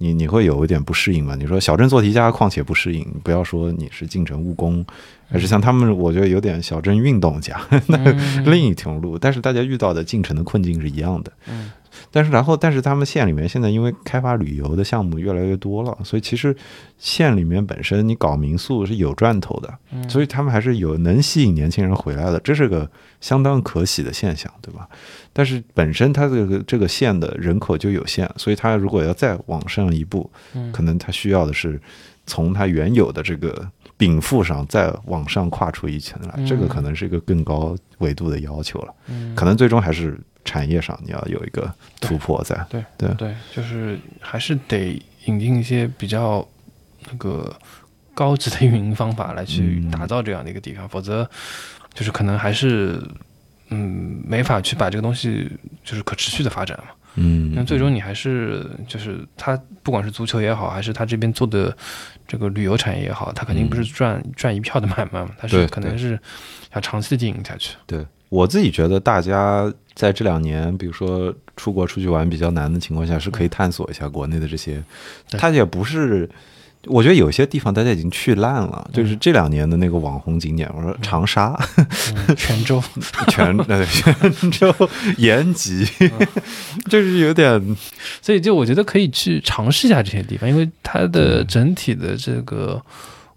[0.00, 1.34] 你你会有一点不适应嘛？
[1.34, 4.86] 你说小镇做题家况且不适应，不要说你是进城务工，
[5.28, 9.18] 还是像他们，我觉得有点小镇运动家，那嗯另一条路。
[9.18, 11.32] 但是大家遇到的进城的困境是一样的。
[11.90, 16.54] 嗯但是然后，但是他们县里面现在因为开发旅游的项目越来越多了，所以其实
[16.98, 22.90] 县里面本身你搞民宿是有赚头的，嗯所以他们还是有能吸引年轻人回来的，这是个
[23.20, 24.88] 相当可喜的现象，对吧？
[25.32, 31.80] 但是本身它这个这个县的人口就有限，所以它如果要再往上一步，嗯可能它需要的是
[32.26, 38.94] 从它原有的这个禀赋上再往上跨出一层来，嗯这个可能是一个更高维度的要求了。
[39.08, 42.56] 嗯可能最终还是产业上你要有一个突破在。
[42.70, 46.46] 对对对，就是还是得引进一些比较
[47.10, 47.54] 那个
[48.14, 51.28] 高级的运营方法来去嗯打造这样的一个地方，否则
[51.92, 53.00] 就是可能还是
[53.68, 55.50] 嗯没法去把这个东西
[55.84, 56.84] 就是可持续的发展嘛。
[57.20, 61.76] 嗯，那最终你还是就是他不管是足球也好，还是他这边做的
[62.28, 66.18] 这个旅游产业也好，他肯定不是赚赚一票的买卖嘛，他是可能是
[66.74, 67.74] 要长期的经营下去。
[67.86, 74.82] 对我自己觉得，大家在这两年，比如说出国出去玩比较难的情况下，是可以探索一下国内的这些。
[75.30, 76.28] 它也不是，
[76.84, 78.88] 我觉得有些地方大家已经去烂了。
[78.92, 79.18] 就是嗯。
[79.20, 82.82] 这两年的那个网红景点，我说长沙、嗯、泉州，
[83.28, 84.72] 泉呃泉州、
[85.16, 85.86] 延吉，
[86.88, 87.76] 就是有点
[88.22, 92.80] 所以就我觉得可以去尝试一下这些地方，因为它的整体的这个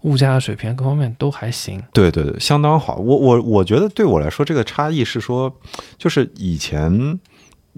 [0.02, 1.82] 物价水平各方面都还行。
[1.92, 2.96] 对对对，相当好。
[2.96, 5.52] 我我我觉得对我来说，这个差异是说，
[5.98, 7.18] 就是以前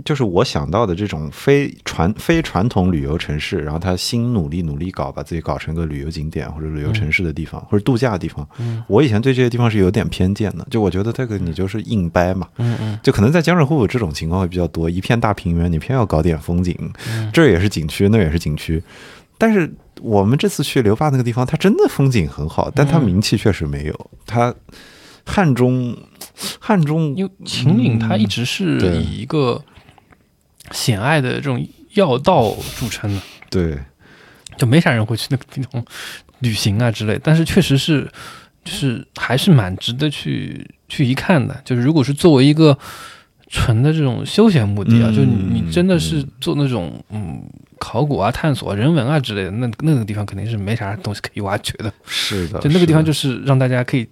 [0.05, 8.45] 就是我想到的这种非传非传统旅游城市，然后他新努力努力搞，把自己搞成个旅游景点或者旅游城市的地方、或者度假的地方。
[8.59, 16.77] 嗯我以前对这些地方是有点偏见的，就我觉得这个你就是硬掰嘛，嗯嗯就可能在江浙沪有这种情况会比较多，一片大平原，你偏要搞点风景，
[17.09, 18.83] 嗯这也是景区，那也是景区。
[19.39, 19.73] 但是
[20.05, 24.11] 我们这次去留坝那个地方，它真的风景很好，但它嗯名气确实没有。
[24.27, 24.55] 它
[25.25, 25.97] 汉中，
[26.61, 29.65] 汉中因为秦岭它一直是以一个
[30.73, 33.79] 险隘的这种要道著称的，对，
[34.59, 35.83] 就没啥人会去那个地方
[36.41, 37.19] 旅行啊之类。
[37.23, 38.07] 但是确实是，
[38.63, 41.59] 就是还是蛮值得去去一看的。
[41.65, 42.79] 就是如果是作为一个
[43.49, 47.43] 纯的这种休闲目的啊，嗯就你你真的是嗯做那种嗯
[47.79, 51.93] 考古啊、探索啊、人文啊之类的，那那个地方肯定是没啥东西可以挖掘的。
[52.07, 54.09] 是的，就那个地方就是让大家可以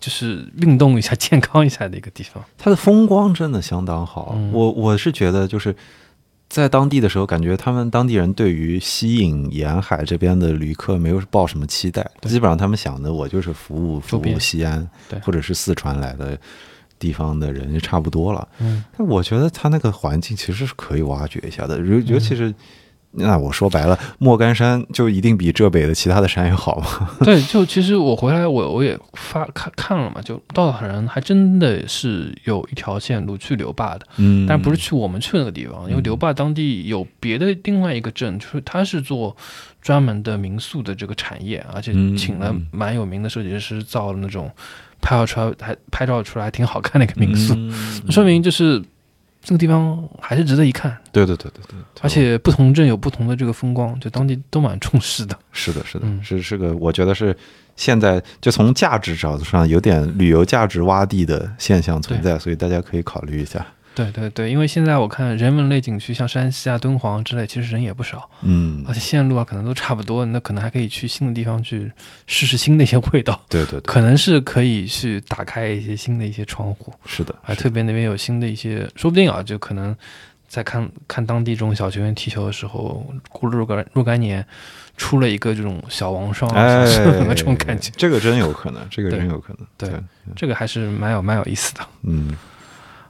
[0.00, 2.42] 就是运动一下、 健康一下的一个地方。
[2.56, 4.32] 它的风光真的相当好。
[4.36, 5.74] 嗯我我是觉得就是。
[6.48, 16.38] 在当地的时候，感觉他们当地人对于吸引沿海这边的旅客没有抱什么期待，基本上他们想的我就是服务服务西安对或者是四川来的
[16.98, 18.48] 地方的人就差不多了。
[18.58, 22.54] 嗯，但我觉得他那个环境其实是可以挖掘一下的，尤尤其是，
[23.18, 27.10] 那我说白了，莫干山就一定比浙北的其他的山要好吗？
[27.24, 34.46] 对，就其实我回来我我也发看看了嘛，就稻草人还真的是有一条线路去刘坝的，嗯。
[34.46, 39.34] 但不是去我们去那个地方，因为刘坝当地有别的另外一个镇，就是他是做
[39.80, 42.66] 专门的民宿的这个产业，而且嗯请了嗯。
[42.70, 44.50] 蛮有名的设计师造了那种
[45.00, 47.72] 拍照出来还拍照出来还挺好看的一个民宿，嗯。
[48.10, 48.82] 说明就是
[49.42, 55.38] 这个地方还是值得一看，对对对对对，而且不同镇有不同的这个风光，就当地都蛮重视的。
[55.52, 56.22] 是的，是的，嗯。
[56.22, 57.36] 是是个，我觉得是
[57.76, 63.64] 现在就从价值角度上有点旅游价值洼地的现象存在，所以大家可以考虑一下。
[63.96, 71.90] 对对对，因为现在我看人文类景区，像山西啊、敦煌之类，其实人也不少，嗯而，且线路啊可能都差不多，那可能还可以去新的地方去
[72.26, 79.96] 试试新的一些味道，对对对，可能是可以去打开一些新的一些窗户，是的，还特别那边有新的一些，说不定啊，就可能
[80.46, 84.46] 在看看当地这种小球员踢球的时候，过了若干若干年，
[84.98, 89.66] 出了一个这种小王双啊，哎小什么 这种感觉，这个真有可能，这个真有可能。
[89.78, 89.90] 对
[90.36, 91.80] 这个还是蛮有蛮有意思的。
[92.02, 92.36] 嗯，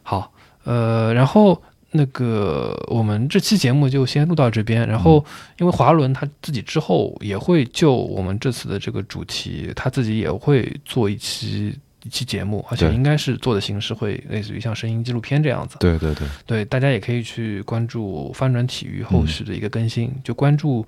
[0.03, 0.33] 好，
[0.67, 1.63] 呃，然后
[1.93, 4.87] 那个我们这期节目就先录到这边。
[4.87, 5.25] 然后，
[5.59, 11.73] 因为华伦他自己之后也会就我们这次的这个主题，他自己也会做一期
[12.03, 15.77] 一期节目，而且应该是做的形式会类似于像声音纪录片这样子。
[15.81, 20.85] 对对对，对，大家也可以去关注翻转体育后续的一个更新，就关注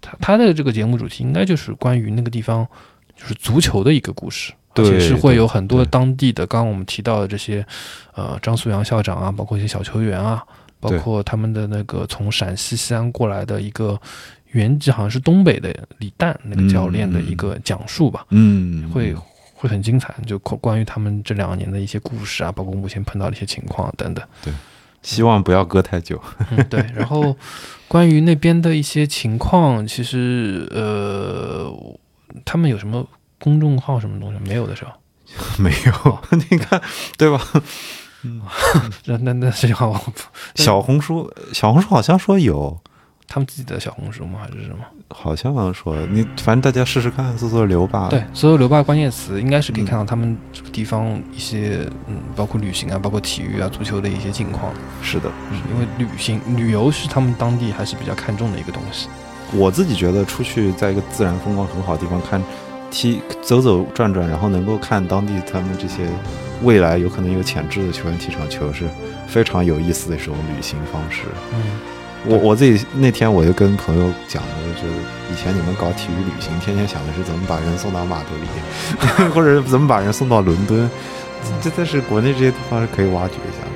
[0.00, 2.66] 他他的这个节目主题应该就是关于那个地方
[3.16, 4.52] 就是足球的一个故事。
[4.74, 7.64] 而且对是会有很多当地的，刚刚我们提到的这些，
[8.14, 10.42] 呃，张素阳校长啊，包括一些小球员啊，
[10.80, 14.00] 包括他们的那个从陕西西安过来的一个
[14.52, 19.14] 原籍好像是东北的李诞那个教练的一个讲述吧，嗯，会
[19.54, 24.24] 会很精彩，就关关于他们这两年的一些故事啊，包括目前碰到的一些情况等等。
[24.42, 24.52] 对
[25.02, 26.22] 希望不要隔太久。
[26.52, 26.78] 嗯，对。
[26.94, 27.36] 然后
[27.88, 31.68] 关于那边的一些情况，其实呃，
[32.44, 33.04] 他们有什么
[33.42, 34.92] 公众号什么东西没有的时候，
[35.58, 36.18] 没有，
[36.50, 36.80] 你看，
[37.18, 37.40] 对吧？
[39.06, 40.12] 那那那实际上我不
[40.54, 42.80] 小红书，小红书好像说有，
[43.26, 44.38] 他们自己的小红书吗？
[44.42, 44.84] 还是什么？
[45.08, 48.08] 好像说你，反正大家试试看，搜搜留坝。
[48.08, 54.72] 对，所有留坝关键词应该是可以看到他们这个地方一些嗯，包括旅行啊，包括体育啊、足球的一些近况。
[55.02, 55.28] 是的，
[55.72, 59.08] 因为旅行旅游是他们当地还是比较看重的一个东西。
[59.52, 62.40] 我自己觉得出去在一个自然风光很好的地方看
[62.92, 66.06] 踢走走转转，然后能够看当地他们这些
[66.62, 68.84] 未来有可能有潜质的球员踢场球，是
[69.26, 71.22] 非常有意思的一种旅行方式。
[71.54, 71.62] 嗯，
[72.26, 74.94] 我我自己那天我就跟朋友讲的，就是
[75.32, 78.46] 以前你们搞体育旅行，天天想的是怎么把人送到马德里，
[79.34, 80.88] 或者怎么把人送到伦敦，
[81.62, 83.66] 这但是国内这些地方是可以挖掘一下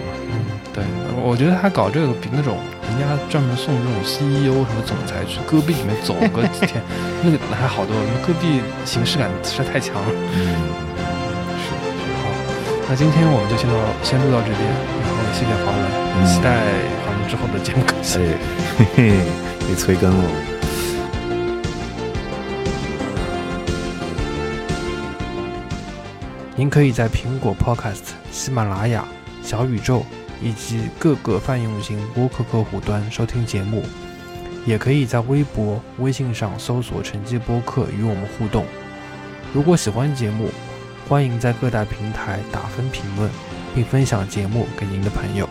[0.77, 0.85] 对，
[1.25, 6.83] 我觉得他搞这个比那种人家专门送这种 CEO 什么总裁去戈壁里面走个几天，
[7.25, 8.03] 那个还好多了。
[8.21, 10.05] 戈壁形式感实在太强了。
[10.37, 10.37] 嗯，
[11.65, 11.73] 是
[12.21, 12.29] 好，
[12.91, 13.75] 那今天我们就先到
[14.05, 14.61] 先录到这边，
[15.01, 15.81] 然后谢谢华伦，
[16.13, 16.61] 嗯期待
[17.01, 18.21] 华伦之后的节目更新。
[18.21, 18.37] 哎，
[18.77, 19.17] 嘿嘿，
[19.67, 20.25] 被催更了。
[26.55, 29.07] 您可以在苹果 Podcast、喜马拉雅、
[29.43, 30.05] 小宇宙
[30.43, 33.83] 以及各个泛用型播客客户端收听节目，
[34.67, 38.65] 也可以在微博、微信上搜索“晨记播客”与我们互动。
[39.55, 40.51] 如果喜欢节目，
[41.09, 43.31] 欢迎在各大平台打分评论，
[43.75, 45.49] 并分享节目给您的朋友。